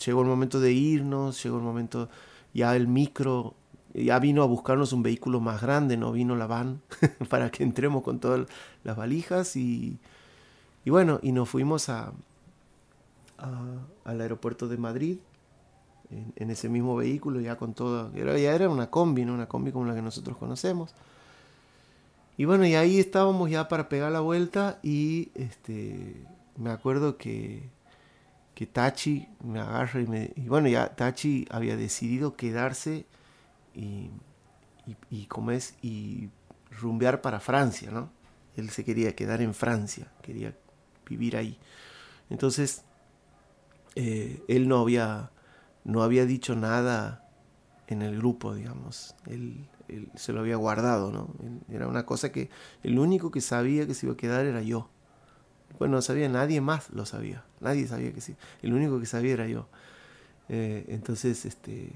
llegó 0.04 0.22
el 0.24 0.28
momento 0.28 0.60
de 0.60 0.72
irnos, 0.72 1.44
llegó 1.44 1.58
el 1.58 1.64
momento, 1.64 2.10
ya 2.56 2.76
el 2.76 2.88
micro, 2.88 3.54
ya 3.94 4.18
vino 4.18 4.42
a 4.42 4.48
buscarnos 4.48 4.94
un 4.94 5.04
vehículo 5.04 5.40
más 5.40 5.62
grande, 5.62 5.96
no 5.96 6.12
vino 6.12 6.36
la 6.36 6.48
van 6.48 6.82
para 7.30 7.52
que 7.52 7.62
entremos 7.62 8.02
con 8.02 8.20
todas 8.20 8.48
las 8.84 8.98
valijas 8.98 9.56
y, 9.56 10.00
y 10.86 10.90
bueno, 10.90 11.20
y 11.22 11.34
nos 11.34 11.48
fuimos 11.48 11.88
a, 11.90 12.14
a, 13.38 13.62
al 14.06 14.22
aeropuerto 14.22 14.68
de 14.68 14.78
Madrid 14.78 15.20
en, 16.10 16.34
en, 16.36 16.50
ese 16.50 16.70
mismo 16.70 16.96
vehículo, 16.96 17.40
ya 17.40 17.58
con 17.58 17.74
todo, 17.74 18.12
era, 18.16 18.38
ya 18.38 18.54
era 18.54 18.70
una 18.70 18.90
combi, 18.90 19.26
¿no? 19.26 19.34
una 19.34 19.48
combi 19.48 19.72
como 19.72 19.86
la 19.86 19.96
que 19.96 20.02
nosotros 20.02 20.38
conocemos. 20.38 20.94
Y 22.38 22.46
bueno, 22.46 22.66
y 22.66 22.76
ahí 22.76 23.00
estábamos 23.00 23.50
ya 23.50 23.68
para 23.68 23.90
pegar 23.90 24.12
la 24.12 24.22
vuelta 24.22 24.80
y 24.82 25.32
este, 25.36 26.24
me 26.58 26.72
acuerdo 26.72 27.18
que, 27.18 27.70
que 28.56 28.66
Tachi 28.66 29.28
me 29.44 29.60
agarra 29.60 30.02
y 30.02 30.08
me... 30.08 30.32
Y 30.36 30.48
bueno, 30.48 30.70
ya 30.70 30.96
Tachi 30.96 31.46
había 31.52 31.76
decidido 31.76 32.36
quedarse 32.36 33.06
y, 33.76 34.10
y, 34.88 34.96
y 35.10 35.26
como 35.26 35.52
es, 35.52 35.76
y 35.82 36.30
rumbear 36.72 37.22
para 37.22 37.40
Francia, 37.40 37.92
¿no? 37.92 38.10
Él 38.56 38.70
se 38.70 38.84
quería 38.84 39.16
quedar 39.16 39.42
en 39.42 39.54
Francia, 39.54 40.12
quería 40.22 40.56
vivir 41.08 41.38
ahí. 41.38 41.58
Entonces, 42.30 42.84
eh, 43.96 44.44
él 44.48 44.68
no 44.68 44.80
había 44.80 45.32
no 45.84 46.04
había 46.04 46.26
dicho 46.26 46.56
nada 46.56 47.28
en 47.88 48.02
el 48.02 48.18
grupo, 48.18 48.54
digamos. 48.54 49.16
Él, 49.26 49.68
se 50.16 50.34
lo 50.34 50.42
había 50.42 50.56
guardado, 50.56 51.12
¿no? 51.12 51.30
Era 51.74 51.88
una 51.88 52.06
cosa 52.06 52.32
que 52.32 52.50
el 52.84 53.00
único 53.00 53.32
que 53.32 53.42
sabía 53.42 53.88
que 53.88 53.96
se 53.96 54.06
iba 54.06 54.14
a 54.14 54.18
quedar 54.18 54.46
era 54.46 54.62
yo. 54.62 54.88
Bueno, 55.80 55.96
no 55.96 56.02
sabía, 56.02 56.30
nadie 56.30 56.62
más 56.62 56.92
lo 56.92 57.06
sabía. 57.06 57.44
Nadie 57.60 57.88
sabía 57.88 58.14
que 58.14 58.22
sí. 58.22 58.36
El 58.62 58.74
único 58.74 59.00
que 59.00 59.08
sabía 59.08 59.34
era 59.34 59.48
yo. 59.48 59.68
Eh, 60.48 60.86
entonces, 60.90 61.46
este, 61.46 61.92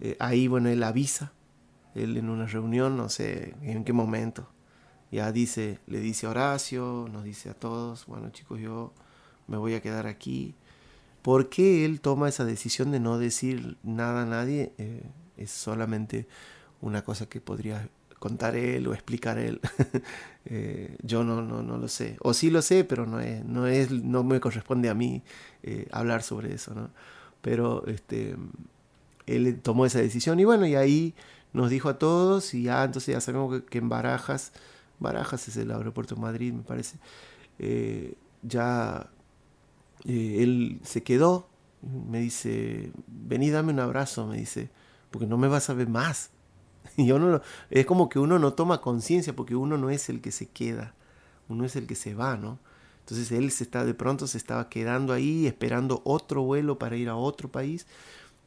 eh, 0.00 0.16
ahí, 0.18 0.48
bueno, 0.48 0.68
él 0.68 0.82
avisa. 0.82 1.32
Él 1.94 2.16
en 2.16 2.28
una 2.28 2.46
reunión, 2.46 2.96
no 2.96 3.08
sé 3.08 3.54
en 3.62 3.84
qué 3.84 3.92
momento. 3.92 4.48
Ya 5.10 5.32
dice, 5.32 5.78
le 5.86 6.00
dice 6.00 6.26
a 6.26 6.30
Horacio, 6.30 7.08
nos 7.10 7.24
dice 7.24 7.48
a 7.48 7.54
todos, 7.54 8.06
bueno 8.06 8.28
chicos, 8.30 8.60
yo 8.60 8.92
me 9.46 9.56
voy 9.56 9.74
a 9.74 9.80
quedar 9.80 10.06
aquí 10.06 10.54
¿Por 11.22 11.48
qué 11.48 11.84
él 11.84 12.00
toma 12.00 12.28
esa 12.28 12.44
decisión 12.44 12.90
de 12.90 13.00
no 13.00 13.18
decir 13.18 13.76
nada 13.82 14.22
a 14.22 14.26
nadie? 14.26 14.72
Eh, 14.78 15.02
es 15.36 15.50
solamente 15.50 16.28
una 16.80 17.02
cosa 17.02 17.26
que 17.28 17.40
podría 17.40 17.88
contar 18.18 18.56
él 18.56 18.86
o 18.86 18.94
explicar 18.94 19.38
él. 19.38 19.60
eh, 20.44 20.96
yo 21.02 21.24
no, 21.24 21.42
no, 21.42 21.62
no 21.62 21.76
lo 21.78 21.88
sé. 21.88 22.16
O 22.20 22.34
sí 22.34 22.50
lo 22.50 22.62
sé, 22.62 22.84
pero 22.84 23.06
no, 23.06 23.20
es, 23.20 23.44
no, 23.44 23.66
es, 23.66 23.90
no 23.90 24.22
me 24.24 24.40
corresponde 24.40 24.88
a 24.88 24.94
mí 24.94 25.22
eh, 25.62 25.88
hablar 25.90 26.22
sobre 26.22 26.54
eso. 26.54 26.74
¿no? 26.74 26.90
Pero 27.42 27.86
este, 27.86 28.36
él 29.26 29.60
tomó 29.60 29.86
esa 29.86 29.98
decisión 30.00 30.38
y 30.40 30.44
bueno, 30.44 30.66
y 30.66 30.76
ahí 30.76 31.14
nos 31.52 31.70
dijo 31.70 31.88
a 31.88 31.98
todos 31.98 32.54
y 32.54 32.64
ya 32.64 32.84
entonces 32.84 33.14
ya 33.14 33.20
sabemos 33.20 33.60
que, 33.60 33.66
que 33.66 33.78
en 33.78 33.88
Barajas, 33.88 34.52
Barajas 35.00 35.48
es 35.48 35.56
el 35.56 35.70
aeropuerto 35.70 36.14
de 36.14 36.20
Madrid, 36.20 36.52
me 36.52 36.62
parece, 36.62 36.98
ya 38.42 39.08
eh, 40.04 40.38
él 40.40 40.80
se 40.84 41.02
quedó 41.02 41.48
Me 41.82 42.20
dice, 42.20 42.92
vení, 43.06 43.50
dame 43.50 43.72
un 43.72 43.80
abrazo, 43.80 44.26
me 44.26 44.36
dice, 44.36 44.70
porque 45.10 45.26
no 45.26 45.38
me 45.38 45.48
vas 45.48 45.70
a 45.70 45.74
ver 45.74 45.88
más. 45.88 46.30
Y 46.96 47.06
yo 47.06 47.18
no, 47.18 47.40
es 47.70 47.86
como 47.86 48.08
que 48.08 48.18
uno 48.18 48.38
no 48.38 48.54
toma 48.54 48.80
conciencia 48.80 49.36
porque 49.36 49.54
uno 49.54 49.76
no 49.76 49.90
es 49.90 50.08
el 50.08 50.20
que 50.20 50.32
se 50.32 50.48
queda, 50.48 50.94
uno 51.48 51.64
es 51.64 51.76
el 51.76 51.86
que 51.86 51.94
se 51.94 52.14
va, 52.14 52.36
¿no? 52.36 52.58
Entonces 53.00 53.30
él 53.32 53.50
se 53.52 53.64
está, 53.64 53.84
de 53.84 53.94
pronto 53.94 54.26
se 54.26 54.38
estaba 54.38 54.68
quedando 54.68 55.12
ahí 55.12 55.46
esperando 55.46 56.02
otro 56.04 56.42
vuelo 56.42 56.78
para 56.78 56.96
ir 56.96 57.08
a 57.08 57.16
otro 57.16 57.50
país 57.50 57.86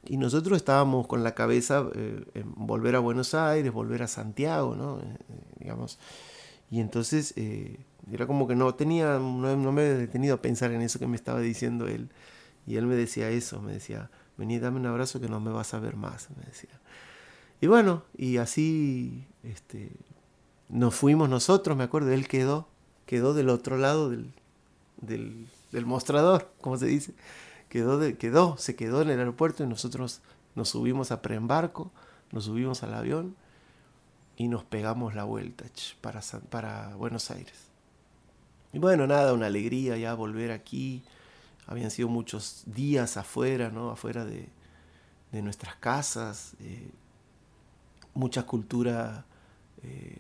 y 0.06 0.18
nosotros 0.18 0.58
estábamos 0.58 1.08
con 1.08 1.24
la 1.24 1.36
cabeza 1.36 1.88
eh, 1.94 2.24
en 2.34 2.54
volver 2.56 2.96
a 2.96 3.00
Buenos 3.00 3.34
Aires, 3.34 3.72
volver 3.72 4.02
a 4.04 4.08
Santiago, 4.08 4.76
¿no? 4.76 5.00
Eh, 5.00 5.04
eh, 5.04 5.44
digamos. 5.60 6.00
Y 6.72 6.80
entonces 6.80 7.34
era 8.12 8.28
como 8.28 8.48
que 8.48 8.56
no 8.56 8.74
tenía, 8.76 9.20
no, 9.20 9.56
no, 9.56 9.72
me 9.72 9.82
había 9.82 9.98
detenido 9.98 10.36
a 10.36 10.42
pensar 10.42 10.72
en 10.72 10.82
eso 10.82 11.00
que 11.00 11.08
me 11.08 11.16
estaba 11.16 11.40
diciendo 11.40 11.88
él. 11.88 12.10
Y 12.66 12.78
él 12.78 12.86
me 12.86 12.96
decía 12.96 13.30
eso, 13.30 13.62
me 13.62 13.74
decía, 13.74 14.10
vení, 14.38 14.60
dame 14.60 14.80
un 14.80 14.86
abrazo 14.86 15.20
que 15.20 15.28
no 15.28 15.40
me 15.40 15.52
vas 15.52 15.74
a 15.74 15.80
ver 15.80 15.96
más, 15.96 16.30
me 16.32 16.44
decía. 16.46 16.70
Y 17.60 17.68
bueno, 17.68 18.04
y 18.18 18.38
así 18.38 19.28
este, 19.44 19.92
nos 20.70 20.96
fuimos 20.96 21.30
nosotros, 21.30 21.78
me 21.78 21.84
acuerdo, 21.84 22.12
él 22.12 22.28
quedó, 22.28 22.68
quedó 23.06 23.34
del 23.34 23.50
otro 23.50 23.78
lado 23.78 24.10
del, 24.10 24.34
del, 25.02 25.86
mostrador, 25.86 26.52
como 26.62 26.78
se 26.78 26.86
dice 26.86 27.14
quedó, 27.70 28.00
quedó, 28.18 28.58
se 28.58 28.76
quedó 28.76 29.02
en 29.02 29.10
el 29.12 29.20
aeropuerto 29.20 29.64
y 29.64 29.68
nosotros 29.68 30.22
nos 30.56 30.70
subimos 30.70 31.12
a 31.12 31.22
preembarco, 31.22 31.92
nos 32.32 32.46
subimos 32.46 32.84
al 32.84 32.94
avión 32.94 33.36
y 34.36 34.50
nos 34.50 34.66
pegamos 34.66 35.16
la 35.16 35.24
vuelta 35.24 35.66
para, 36.02 36.22
para 36.50 36.96
Buenos 36.96 37.32
Aires. 37.32 37.71
Y 38.74 38.80
bueno, 38.80 39.08
nada, 39.08 39.34
una 39.34 39.48
alegría 39.48 39.98
ya 39.98 40.14
volver 40.14 40.52
aquí. 40.52 41.04
Habían 41.68 41.92
sido 41.92 42.08
muchos 42.08 42.64
días 42.66 43.18
afuera, 43.18 43.70
¿no? 43.70 43.92
Afuera 43.92 44.26
de, 44.26 44.48
de 45.32 45.42
nuestras 45.42 45.76
casas. 45.76 46.54
Eh, 46.60 46.90
mucha 48.14 48.44
cultura 48.44 49.26
eh, 49.84 50.18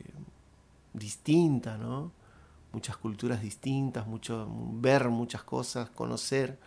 distinta, 0.93 1.77
¿no? 1.77 2.11
Muchas 2.73 2.97
culturas 2.97 3.41
distintas, 3.41 4.07
mucho, 4.07 4.47
ver 4.73 5.09
muchas 5.09 5.43
cosas, 5.43 5.89
conocer 5.89 6.57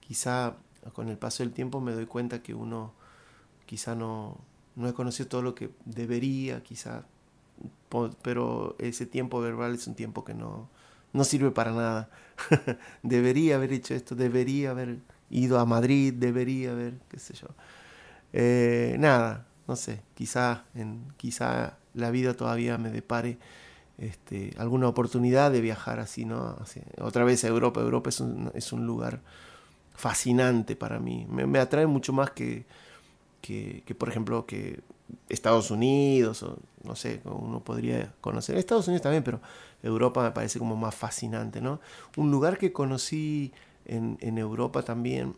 quizá 0.00 0.56
con 0.92 1.08
el 1.08 1.16
paso 1.16 1.44
del 1.44 1.52
tiempo 1.52 1.80
me 1.80 1.92
doy 1.92 2.06
cuenta 2.06 2.42
que 2.42 2.52
uno 2.52 2.92
quizá 3.66 3.94
no, 3.94 4.36
no 4.74 4.88
he 4.88 4.92
conocido 4.92 5.28
todo 5.28 5.42
lo 5.42 5.54
que 5.54 5.70
debería, 5.84 6.62
quizá, 6.64 7.04
pero 8.22 8.74
ese 8.78 9.06
tiempo 9.06 9.40
verbal 9.40 9.74
es 9.74 9.86
un 9.86 9.94
tiempo 9.94 10.24
que 10.24 10.34
no, 10.34 10.68
no 11.12 11.24
sirve 11.24 11.50
para 11.50 11.72
nada. 11.72 12.10
debería 13.02 13.56
haber 13.56 13.72
hecho 13.72 13.94
esto, 13.94 14.14
debería 14.14 14.70
haber 14.70 14.98
ido 15.30 15.58
a 15.58 15.64
Madrid, 15.64 16.12
debería 16.14 16.72
haber, 16.72 16.94
qué 17.08 17.18
sé 17.18 17.34
yo. 17.34 17.48
Eh, 18.32 18.96
nada, 18.98 19.46
no 19.68 19.76
sé, 19.76 20.02
quizá, 20.14 20.64
en, 20.74 21.12
quizá 21.16 21.78
la 21.94 22.10
vida 22.10 22.34
todavía 22.34 22.78
me 22.78 22.90
depare 22.90 23.38
este, 23.98 24.54
alguna 24.58 24.88
oportunidad 24.88 25.52
de 25.52 25.60
viajar 25.60 26.00
así, 26.00 26.24
¿no? 26.24 26.56
otra 27.00 27.24
vez 27.24 27.44
a 27.44 27.48
Europa. 27.48 27.80
Europa 27.80 28.10
es 28.10 28.20
un, 28.20 28.50
es 28.54 28.72
un 28.72 28.86
lugar 28.86 29.20
fascinante 29.94 30.76
para 30.76 30.98
mí. 30.98 31.26
Me, 31.28 31.58
atrae 31.58 31.86
mucho 31.86 32.12
más 32.12 32.30
que, 32.30 32.66
que, 33.42 33.94
por 33.98 34.08
ejemplo, 34.08 34.46
que 34.46 34.80
Estados 35.28 35.70
Unidos, 35.70 36.46
no 36.84 36.96
sé, 36.96 37.20
uno 37.24 37.62
podría 37.62 38.14
conocer. 38.20 38.56
Estados 38.56 38.86
Unidos 38.86 39.02
también, 39.02 39.24
pero 39.24 39.40
Europa 39.82 40.22
me 40.22 40.30
parece 40.30 40.58
como 40.58 40.76
más 40.76 40.94
fascinante, 40.94 41.60
¿no? 41.60 41.80
Un 42.16 42.30
lugar 42.30 42.56
que 42.56 42.72
conocí 42.72 43.52
en, 43.84 44.16
en 44.20 44.38
Europa 44.38 44.82
también, 44.82 45.36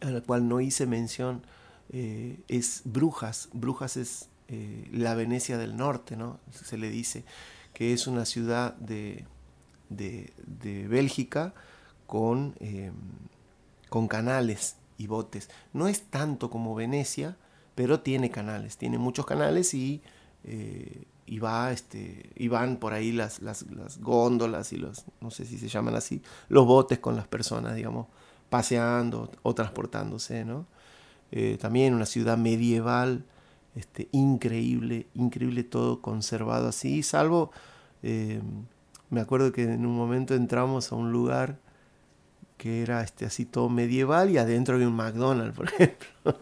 al 0.00 0.22
cual 0.22 0.48
no 0.48 0.60
hice 0.60 0.86
mención, 0.86 1.42
eh, 1.90 2.38
es 2.48 2.82
Brujas. 2.84 3.48
Brujas 3.52 3.96
es 3.96 4.28
eh, 4.48 4.88
la 4.92 5.14
Venecia 5.14 5.58
del 5.58 5.76
Norte, 5.76 6.16
¿no? 6.16 6.38
Se 6.52 6.76
le 6.76 6.90
dice 6.90 7.24
que 7.72 7.94
es 7.94 8.06
una 8.06 8.26
ciudad 8.26 8.74
de, 8.76 9.24
de, 9.88 10.32
de 10.46 10.86
Bélgica 10.88 11.54
con, 12.06 12.54
em, 12.60 12.92
con 13.88 14.08
canales 14.08 14.76
botes. 15.06 15.50
No 15.72 15.88
es 15.88 16.02
tanto 16.02 16.50
como 16.50 16.74
Venecia, 16.74 17.36
pero 17.74 18.00
tiene 18.00 18.30
canales, 18.30 18.76
tiene 18.76 18.98
muchos 18.98 19.26
canales 19.26 19.74
y, 19.74 20.02
eh, 20.44 21.04
y, 21.26 21.38
va, 21.38 21.72
este, 21.72 22.30
y 22.36 22.48
van 22.48 22.76
por 22.76 22.92
ahí 22.92 23.12
las, 23.12 23.40
las, 23.40 23.64
góndolas 24.00 24.72
y 24.72 24.76
los, 24.76 25.04
no 25.20 25.30
sé 25.30 25.44
si 25.44 25.58
se 25.58 25.68
llaman 25.68 25.94
así, 25.94 26.22
los 26.48 26.66
botes 26.66 26.98
con 26.98 27.16
las 27.16 27.26
personas, 27.26 27.74
digamos, 27.74 28.06
paseando 28.50 29.30
o 29.42 29.54
transportándose, 29.54 30.44
¿no? 30.44 30.66
Eh, 31.30 31.56
también 31.58 31.94
una 31.94 32.04
ciudad 32.04 32.36
medieval, 32.36 33.24
este, 33.74 34.08
increíble, 34.12 35.06
increíble 35.14 35.64
todo 35.64 36.02
conservado 36.02 36.68
así, 36.68 37.02
salvo, 37.02 37.50
em, 38.02 38.66
me 39.08 39.20
acuerdo 39.20 39.52
que 39.52 39.62
en 39.62 39.86
un 39.86 39.96
momento 39.96 40.34
entramos 40.34 40.92
a 40.92 40.96
un 40.96 41.12
lugar 41.12 41.58
que 42.62 42.80
era 42.80 43.02
este, 43.02 43.24
así 43.24 43.44
todo 43.44 43.68
medieval 43.68 44.30
y 44.30 44.38
adentro 44.38 44.76
había 44.76 44.86
un 44.86 44.94
McDonald's, 44.94 45.56
por 45.56 45.66
ejemplo. 45.72 46.38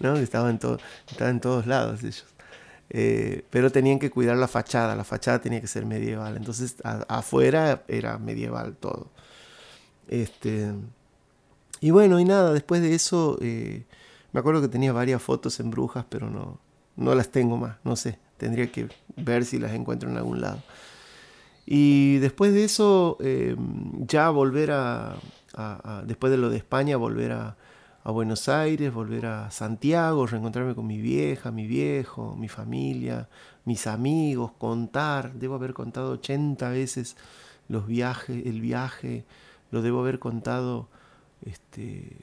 ¿no? 0.00 0.16
Estaba, 0.16 0.50
en 0.50 0.58
todo, 0.58 0.78
estaba 1.08 1.30
en 1.30 1.38
todos 1.38 1.68
lados 1.68 2.02
ellos. 2.02 2.26
Eh, 2.90 3.44
pero 3.48 3.70
tenían 3.70 4.00
que 4.00 4.10
cuidar 4.10 4.36
la 4.38 4.48
fachada, 4.48 4.96
la 4.96 5.04
fachada 5.04 5.40
tenía 5.40 5.60
que 5.60 5.68
ser 5.68 5.86
medieval, 5.86 6.36
entonces 6.36 6.74
afuera 6.82 7.84
era 7.86 8.18
medieval 8.18 8.74
todo. 8.74 9.06
Este, 10.08 10.72
y 11.80 11.92
bueno, 11.92 12.18
y 12.18 12.24
nada, 12.24 12.52
después 12.52 12.82
de 12.82 12.96
eso, 12.96 13.38
eh, 13.40 13.84
me 14.32 14.40
acuerdo 14.40 14.62
que 14.62 14.68
tenía 14.68 14.92
varias 14.92 15.22
fotos 15.22 15.60
en 15.60 15.70
Brujas, 15.70 16.04
pero 16.08 16.28
no, 16.28 16.58
no 16.96 17.14
las 17.14 17.28
tengo 17.28 17.56
más, 17.56 17.76
no 17.84 17.94
sé, 17.94 18.18
tendría 18.36 18.70
que 18.72 18.88
ver 19.14 19.44
si 19.44 19.60
las 19.60 19.72
encuentro 19.74 20.10
en 20.10 20.16
algún 20.16 20.40
lado. 20.40 20.60
Y 21.64 22.18
después 22.18 22.52
de 22.52 22.64
eso, 22.64 23.16
eh, 23.20 23.54
ya 24.08 24.28
volver 24.30 24.72
a, 24.72 25.14
después 26.04 26.30
de 26.30 26.38
lo 26.38 26.50
de 26.50 26.56
España, 26.58 26.96
volver 26.96 27.32
a, 27.32 27.56
Buenos 28.04 28.48
Aires, 28.48 28.92
volver 28.92 29.26
a 29.26 29.52
Santiago, 29.52 30.26
reencontrarme 30.26 30.74
con 30.74 30.88
mi 30.88 31.00
vieja, 31.00 31.52
mi 31.52 31.68
viejo, 31.68 32.34
mi 32.36 32.48
familia, 32.48 33.28
mis 33.64 33.86
amigos, 33.86 34.50
contar, 34.58 35.34
debo 35.34 35.54
haber 35.54 35.72
contado 35.72 36.10
80 36.14 36.68
veces 36.70 37.16
los 37.68 37.86
viajes, 37.86 38.44
el 38.44 38.60
viaje, 38.60 39.24
lo 39.70 39.82
debo 39.82 40.00
haber 40.00 40.18
contado, 40.18 40.88
este, 41.46 42.16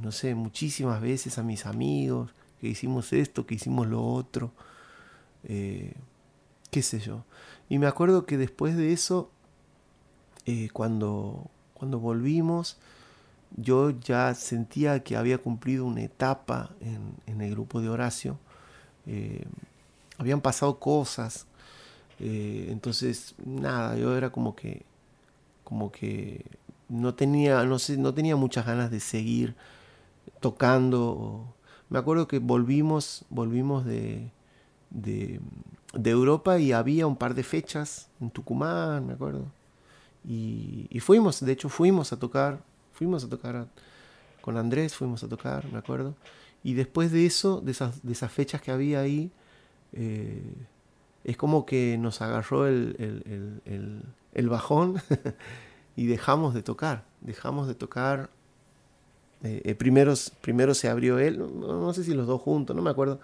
no 0.00 0.10
sé, 0.10 0.34
muchísimas 0.34 1.00
veces 1.00 1.38
a 1.38 1.44
mis 1.44 1.64
amigos, 1.64 2.34
que 2.60 2.68
hicimos 2.68 3.12
esto, 3.12 3.46
que 3.46 3.54
hicimos 3.54 3.86
lo 3.86 4.04
otro, 4.04 4.52
eh, 5.44 5.94
qué 6.70 6.82
sé 6.82 7.00
yo. 7.00 7.24
Y 7.68 7.78
me 7.78 7.86
acuerdo 7.86 8.26
que 8.26 8.36
después 8.36 8.76
de 8.76 8.92
eso, 8.92 9.30
eh, 10.46 10.68
cuando, 10.72 11.50
cuando 11.80 11.98
volvimos, 11.98 12.76
yo 13.56 13.88
ya 13.88 14.34
sentía 14.34 15.02
que 15.02 15.16
había 15.16 15.38
cumplido 15.38 15.86
una 15.86 16.02
etapa 16.02 16.72
en, 16.82 17.40
el 17.40 17.50
grupo 17.52 17.80
de 17.80 17.88
Horacio. 17.88 18.38
Eh, 19.06 19.46
habían 20.18 20.42
pasado 20.42 20.78
cosas. 20.78 21.46
Eh, 22.18 22.66
entonces, 22.68 23.34
nada, 23.46 23.96
yo 23.96 24.14
era 24.14 24.28
como 24.28 24.54
que, 24.54 24.82
como 25.64 25.90
que 25.90 26.44
no 26.90 27.14
tenía, 27.14 27.64
no 27.64 27.78
sé, 27.78 27.96
no 27.96 28.12
tenía 28.12 28.36
muchas 28.36 28.66
ganas 28.66 28.90
de 28.90 29.00
seguir 29.00 29.54
tocando. 30.40 31.46
Me 31.88 31.98
acuerdo 31.98 32.28
que 32.28 32.40
volvimos, 32.40 33.24
volvimos 33.30 33.86
de, 33.86 34.30
de, 34.90 35.40
de 35.94 36.10
Europa 36.10 36.58
y 36.58 36.72
había 36.72 37.06
un 37.06 37.16
par 37.16 37.34
de 37.34 37.42
fechas 37.42 38.10
en 38.20 38.30
Tucumán, 38.30 39.06
me 39.06 39.14
acuerdo 39.14 39.46
y, 40.26 41.00
fuimos, 41.00 41.40
de 41.40 41.52
hecho 41.52 41.68
fuimos 41.68 42.12
a 42.12 42.18
tocar, 42.18 42.62
fuimos 42.92 43.24
a 43.24 43.28
tocar 43.28 43.66
con 44.40 44.56
Andrés, 44.56 44.94
fuimos 44.94 45.22
a 45.24 45.28
tocar, 45.28 45.70
me 45.72 45.78
acuerdo. 45.78 46.14
Y 46.62 46.74
después 46.74 47.10
de 47.10 47.26
eso, 47.26 47.60
de 47.60 47.70
esas, 47.70 48.02
de 48.02 48.12
esas 48.12 48.30
fechas 48.30 48.60
que 48.60 48.70
había 48.70 49.00
ahí, 49.00 49.30
eh, 49.92 50.54
es 51.24 51.36
como 51.36 51.64
que 51.66 51.96
nos 51.98 52.20
agarró 52.20 52.66
el, 52.66 53.62
el, 54.34 54.48
bajón 54.48 55.00
y 55.96 56.06
dejamos 56.06 56.54
de 56.54 56.62
tocar, 56.62 57.04
dejamos 57.20 57.66
de 57.66 57.74
tocar. 57.74 58.30
Eh, 59.42 59.62
eh, 59.64 59.74
primero, 59.74 60.12
primero 60.42 60.74
se 60.74 60.88
abrió 60.88 61.18
él, 61.18 61.38
no, 61.38 61.92
sé 61.94 62.04
si 62.04 62.12
los 62.12 62.26
dos 62.26 62.42
juntos, 62.42 62.76
no 62.76 62.82
me 62.82 62.90
acuerdo. 62.90 63.20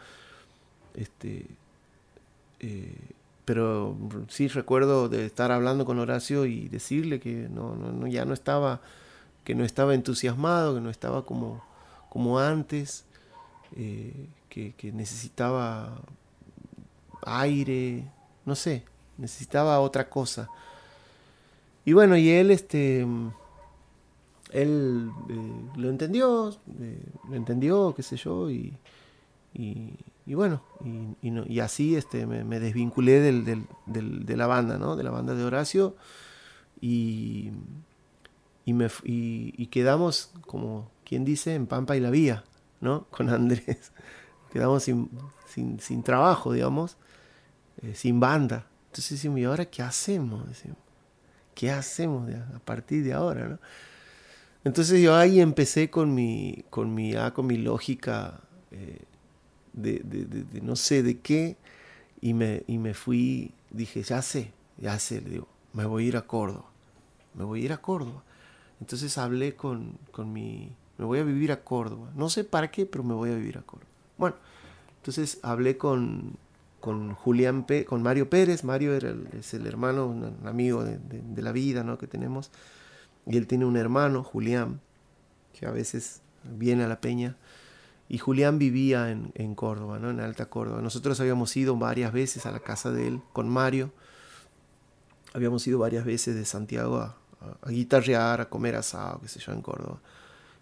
Este, 0.95 1.47
pero 3.47 3.97
sí 4.29 4.49
recuerdo 4.49 5.09
de 5.09 5.25
estar 5.25 5.53
hablando 5.53 5.87
con 5.87 6.01
Horacio 6.01 6.45
y 6.47 6.69
decirle 6.69 7.21
que 7.21 7.49
no, 7.49 7.77
no, 7.77 8.07
ya 8.09 8.25
no 8.25 8.35
estaba, 8.35 8.81
que 9.45 9.55
no 9.55 9.65
estaba 9.65 9.95
entusiasmado, 9.95 10.75
que 10.75 10.81
no 10.81 10.91
estaba 10.91 11.25
como, 11.25 11.65
como 12.11 12.41
antes, 12.41 13.05
eh, 13.77 14.29
que, 14.51 14.93
necesitaba 14.93 15.97
aire, 17.25 18.05
no 18.45 18.57
sé, 18.57 18.83
necesitaba 19.17 19.79
otra 19.79 20.11
cosa. 20.11 20.51
Y 21.85 21.93
bueno, 21.93 22.17
y 22.17 22.31
él 22.31 22.51
este 22.51 23.07
él 24.53 25.11
lo 25.77 25.89
entendió, 25.89 26.57
lo 27.29 27.37
entendió, 27.37 27.95
qué 27.95 28.03
sé 28.03 28.17
yo, 28.17 28.51
y, 28.51 28.75
bueno, 30.35 30.63
y, 31.23 31.29
y, 31.49 31.61
así 31.61 31.95
este, 31.95 32.27
me, 32.27 32.61
desvinculé 32.61 33.21
del, 33.21 33.67
de 33.87 34.37
la 34.37 34.47
banda, 34.47 34.77
¿no? 34.77 34.97
De 34.97 35.05
la 35.05 35.11
banda 35.11 35.35
de 35.35 35.45
Horacio 35.45 35.97
y, 36.81 37.53
y, 38.65 38.75
y, 39.05 39.67
quedamos, 39.69 40.33
como 40.47 40.91
quien 41.05 41.25
dice, 41.25 41.55
en 41.55 41.67
Pampa 41.67 41.97
y 41.97 42.01
la 42.01 42.11
Vía, 42.11 42.45
¿no? 42.81 43.05
Con 43.11 43.29
Andrés. 43.29 43.93
Quedamos 44.53 44.83
sin, 44.83 46.03
trabajo, 46.03 46.53
digamos, 46.53 46.97
eh, 47.83 47.95
sin 47.95 48.21
banda. 48.21 48.67
Entonces 48.87 49.19
decimos, 49.19 49.39
¿y 49.39 49.45
ahora 49.45 49.67
qué 49.67 49.83
hacemos? 49.83 50.43
¿Qué 51.55 51.71
hacemos 51.71 52.31
a 52.33 52.59
partir 52.61 53.05
de 53.05 53.13
ahora? 53.13 53.49
¿no? 53.49 53.59
Entonces 54.65 55.01
yo 55.01 55.15
ahí 55.15 55.41
empecé 55.41 55.91
con 55.91 56.15
mi, 56.15 56.65
con 56.71 56.95
mi, 56.95 57.15
ah, 57.15 57.33
con 57.33 57.47
mi 57.47 57.59
lógica 57.59 58.41
eh, 58.71 59.03
de, 59.77 60.01
de, 60.01 60.61
no 60.61 60.75
sé 60.75 61.03
de 61.03 61.21
qué, 61.21 61.57
y 62.21 62.35
me, 62.35 62.65
y 62.67 62.79
me 62.79 62.95
fui, 62.95 63.53
dije, 63.71 64.03
ya 64.03 64.23
sé, 64.23 64.53
ya 64.79 64.99
sé, 64.99 65.21
le 65.21 65.31
digo, 65.31 65.49
me 65.73 65.85
voy 65.85 66.05
a 66.05 66.09
ir 66.09 66.17
a 66.17 66.23
Córdoba, 66.23 66.65
me 67.35 67.45
voy 67.45 67.63
a 67.63 67.65
ir 67.67 67.73
a 67.73 67.79
Córdoba. 67.79 68.23
Entonces 68.81 69.17
hablé 69.19 69.55
con, 69.55 69.99
con 70.11 70.33
mi, 70.33 70.73
me 70.99 71.05
voy 71.05 71.19
a 71.19 71.25
vivir 71.25 71.53
a 71.53 71.63
Córdoba, 71.63 72.11
no 72.15 72.29
sé 72.29 72.45
para 72.45 72.71
qué, 72.71 72.87
pero 72.87 73.05
me 73.05 73.15
voy 73.15 73.31
a 73.31 73.35
vivir 73.35 73.59
a 73.59 73.63
Córdoba. 73.63 73.91
Bueno, 74.19 74.37
entonces 74.99 75.39
hablé 75.43 75.77
con, 75.77 76.37
con 76.81 77.15
Julián, 77.15 77.67
con 77.87 78.03
Mario 78.03 78.29
Pérez, 78.31 78.65
Mario 78.65 78.95
era 78.95 79.15
es 79.39 79.55
el 79.55 79.67
hermano, 79.67 80.07
un, 80.07 80.37
amigo 80.47 80.85
de, 80.85 80.99
de, 80.99 81.43
la 81.43 81.53
vida 81.53 81.85
¿no? 81.85 81.99
que 81.99 82.07
tenemos, 82.07 82.51
y 83.27 83.37
él 83.37 83.47
tiene 83.47 83.67
un 83.67 83.77
hermano, 83.77 84.23
Julián, 84.23 84.81
que 85.59 85.67
a 85.67 85.71
veces 85.71 86.21
viene 86.45 86.85
a 86.85 86.89
la 86.89 87.01
peña, 87.01 87.37
y 88.09 88.19
Julián 88.19 88.59
vivía 88.59 89.11
en, 89.11 89.33
en, 89.35 89.55
Córdoba, 89.55 89.99
¿no? 89.99 90.11
en 90.11 90.21
Alta 90.21 90.47
Córdoba. 90.47 90.81
Nosotros 90.81 91.19
habíamos 91.21 91.57
ido 91.57 91.77
varias 91.77 92.13
veces 92.13 92.47
a 92.47 92.53
la 92.53 92.61
casa 92.61 92.93
de 92.93 93.09
él 93.09 93.21
con 93.33 93.49
Mario. 93.49 93.93
Habíamos 95.35 95.67
ido 95.67 95.79
varias 95.79 96.05
veces 96.05 96.35
de 96.35 96.45
Santiago 96.45 96.99
a, 96.99 97.17
a, 97.63 97.71
guitarrear, 97.71 98.41
a 98.41 98.49
comer 98.49 98.77
asado, 98.77 99.21
qué 99.21 99.29
sé 99.29 99.41
yo, 99.41 99.53
en 99.53 99.61
Córdoba. 99.61 100.01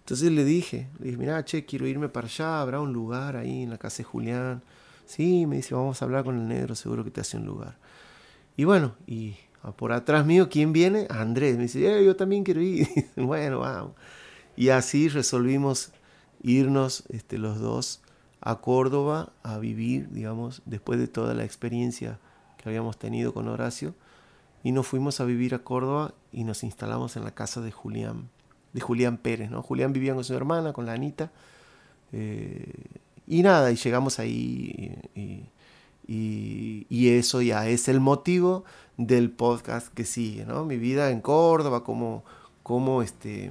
Entonces 0.00 0.32
le 0.32 0.44
dije, 0.44 0.88
le 0.98 1.06
dije, 1.06 1.16
mira, 1.16 1.44
che, 1.44 1.64
quiero 1.64 1.86
irme 1.86 2.08
para 2.08 2.26
allá, 2.26 2.60
habrá 2.60 2.80
un 2.80 2.92
lugar 2.92 3.36
ahí 3.36 3.62
en 3.62 3.70
la 3.70 3.78
casa 3.78 3.98
de 3.98 4.04
Julián. 4.04 4.62
Sí, 5.06 5.46
me 5.46 5.56
dice, 5.56 5.74
vamos 5.74 6.00
a 6.00 6.04
hablar 6.04 6.24
con 6.24 6.38
el 6.38 6.48
negro, 6.48 6.74
seguro 6.74 7.04
que 7.04 7.10
te 7.10 7.20
hace 7.20 7.36
un 7.36 7.46
lugar. 7.46 7.76
Y 8.56 8.64
bueno, 8.64 8.94
y 9.06 9.36
por 9.76 9.92
atrás 9.92 10.26
mío, 10.26 10.48
¿quién 10.48 10.72
viene? 10.72 11.06
Andrés. 11.10 11.56
Me 11.56 11.64
dice, 11.64 11.86
eh, 11.86 12.04
yo 12.04 12.16
también 12.16 12.44
quiero 12.44 12.60
ir. 12.60 12.86
bueno, 13.16 13.60
vamos. 13.60 13.92
Y 14.56 14.68
así 14.68 15.08
resolvimos 15.08 15.92
irnos 16.44 17.04
este, 17.08 17.38
los 17.38 17.58
dos 17.58 18.02
a 18.40 18.56
Córdoba 18.56 19.32
a 19.42 19.58
vivir, 19.58 20.10
digamos, 20.10 20.62
después 20.66 21.00
de 21.00 21.08
toda 21.08 21.34
la 21.34 21.44
experiencia 21.44 22.20
que 22.58 22.68
habíamos 22.68 22.98
tenido 22.98 23.32
con 23.32 23.48
Horacio. 23.48 23.94
Y 24.62 24.72
nos 24.72 24.86
fuimos 24.86 25.20
a 25.20 25.24
vivir 25.24 25.54
a 25.54 25.60
Córdoba 25.60 26.14
y 26.30 26.44
nos 26.44 26.62
instalamos 26.62 27.16
en 27.16 27.24
la 27.24 27.34
casa 27.34 27.60
de 27.62 27.72
Julián, 27.72 28.28
de 28.74 28.80
Julián 28.80 29.16
Pérez, 29.16 29.50
¿no? 29.50 29.62
Julián 29.62 29.92
vivía 29.92 30.14
con 30.14 30.24
su 30.24 30.34
hermana, 30.34 30.72
con 30.74 30.86
la 30.86 30.92
Anita. 30.92 31.32
Eh, 32.12 32.72
y 33.26 33.42
nada, 33.42 33.72
y 33.72 33.76
llegamos 33.76 34.18
ahí 34.18 34.98
y, 35.14 35.48
y, 36.06 37.08
eso 37.08 37.40
ya 37.40 37.66
es 37.66 37.88
el 37.88 38.00
motivo 38.00 38.64
del 38.98 39.30
podcast 39.30 39.88
que 39.88 40.04
sigue, 40.04 40.44
¿no? 40.44 40.66
Mi 40.66 40.76
vida 40.76 41.10
en 41.10 41.22
Córdoba, 41.22 41.82
cómo, 41.84 42.24
cómo, 42.62 43.02
este, 43.02 43.50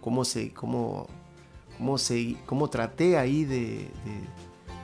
cómo, 0.00 0.24
se, 0.24 0.52
cómo 0.52 1.06
cómo, 1.80 1.96
cómo 2.46 2.68
traté 2.68 3.16
ahí 3.16 3.44
de, 3.44 3.88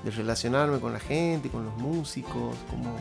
relacionarme 0.04 0.78
con 0.78 0.92
la 0.92 1.00
gente, 1.00 1.48
con 1.48 1.64
los 1.64 1.76
músicos, 1.76 2.56
cómo, 2.70 2.94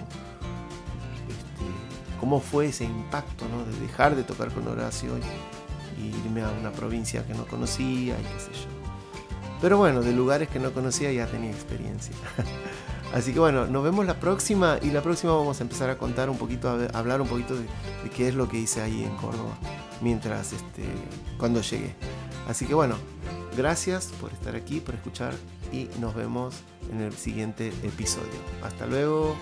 este, 1.30 2.20
cómo 2.20 2.40
fue 2.40 2.68
ese 2.68 2.84
impacto 2.84 3.46
¿no? 3.48 3.64
de 3.64 3.80
dejar 3.80 4.16
de 4.16 4.24
tocar 4.24 4.52
con 4.52 4.68
Horacio 4.68 5.12
y, 5.18 5.56
irme 6.26 6.42
a 6.42 6.50
una 6.50 6.72
provincia 6.72 7.26
que 7.26 7.34
no 7.34 7.46
conocía 7.46 8.20
y 8.20 8.24
qué 8.24 8.40
sé 8.40 8.52
yo. 8.52 8.68
Pero 9.62 9.78
bueno, 9.78 10.02
de 10.02 10.12
lugares 10.12 10.50
que 10.50 10.60
no 10.60 10.74
conocía 10.74 11.12
ya 11.12 11.26
tenía 11.26 11.52
experiencia. 11.52 12.14
Así 13.14 13.32
que 13.32 13.40
bueno, 13.40 13.66
nos 13.68 13.84
vemos 13.84 14.06
la 14.06 14.20
próxima 14.20 14.78
y 14.82 14.92
la 14.92 15.02
próxima 15.02 15.34
vamos 15.34 15.62
a 15.62 15.64
empezar 15.64 15.90
a 15.90 15.98
contar 15.98 16.30
un 16.30 16.38
poquito, 16.38 16.70
a 16.70 16.98
hablar 16.98 17.22
un 17.22 17.28
poquito 17.28 17.56
de, 17.56 17.66
qué 18.14 18.28
es 18.28 18.36
lo 18.36 18.50
que 18.50 18.58
hice 18.58 18.82
ahí 18.82 19.04
en 19.04 19.16
Córdoba 19.16 19.58
mientras, 20.02 20.52
este, 20.52 20.84
cuando 21.38 21.62
llegué. 21.62 21.96
Así 22.50 22.66
que 22.66 22.74
bueno, 22.74 22.98
Gracias 23.56 24.08
por 24.20 24.34
estar 24.34 24.56
aquí, 24.56 24.80
por 24.82 24.96
escuchar 24.96 25.34
y 25.72 25.88
nos 26.00 26.14
vemos 26.14 26.56
en 26.92 27.02
el 27.02 27.14
siguiente 27.14 27.70
episodio. 27.84 28.40
Hasta 28.64 28.86
luego. 28.86 29.36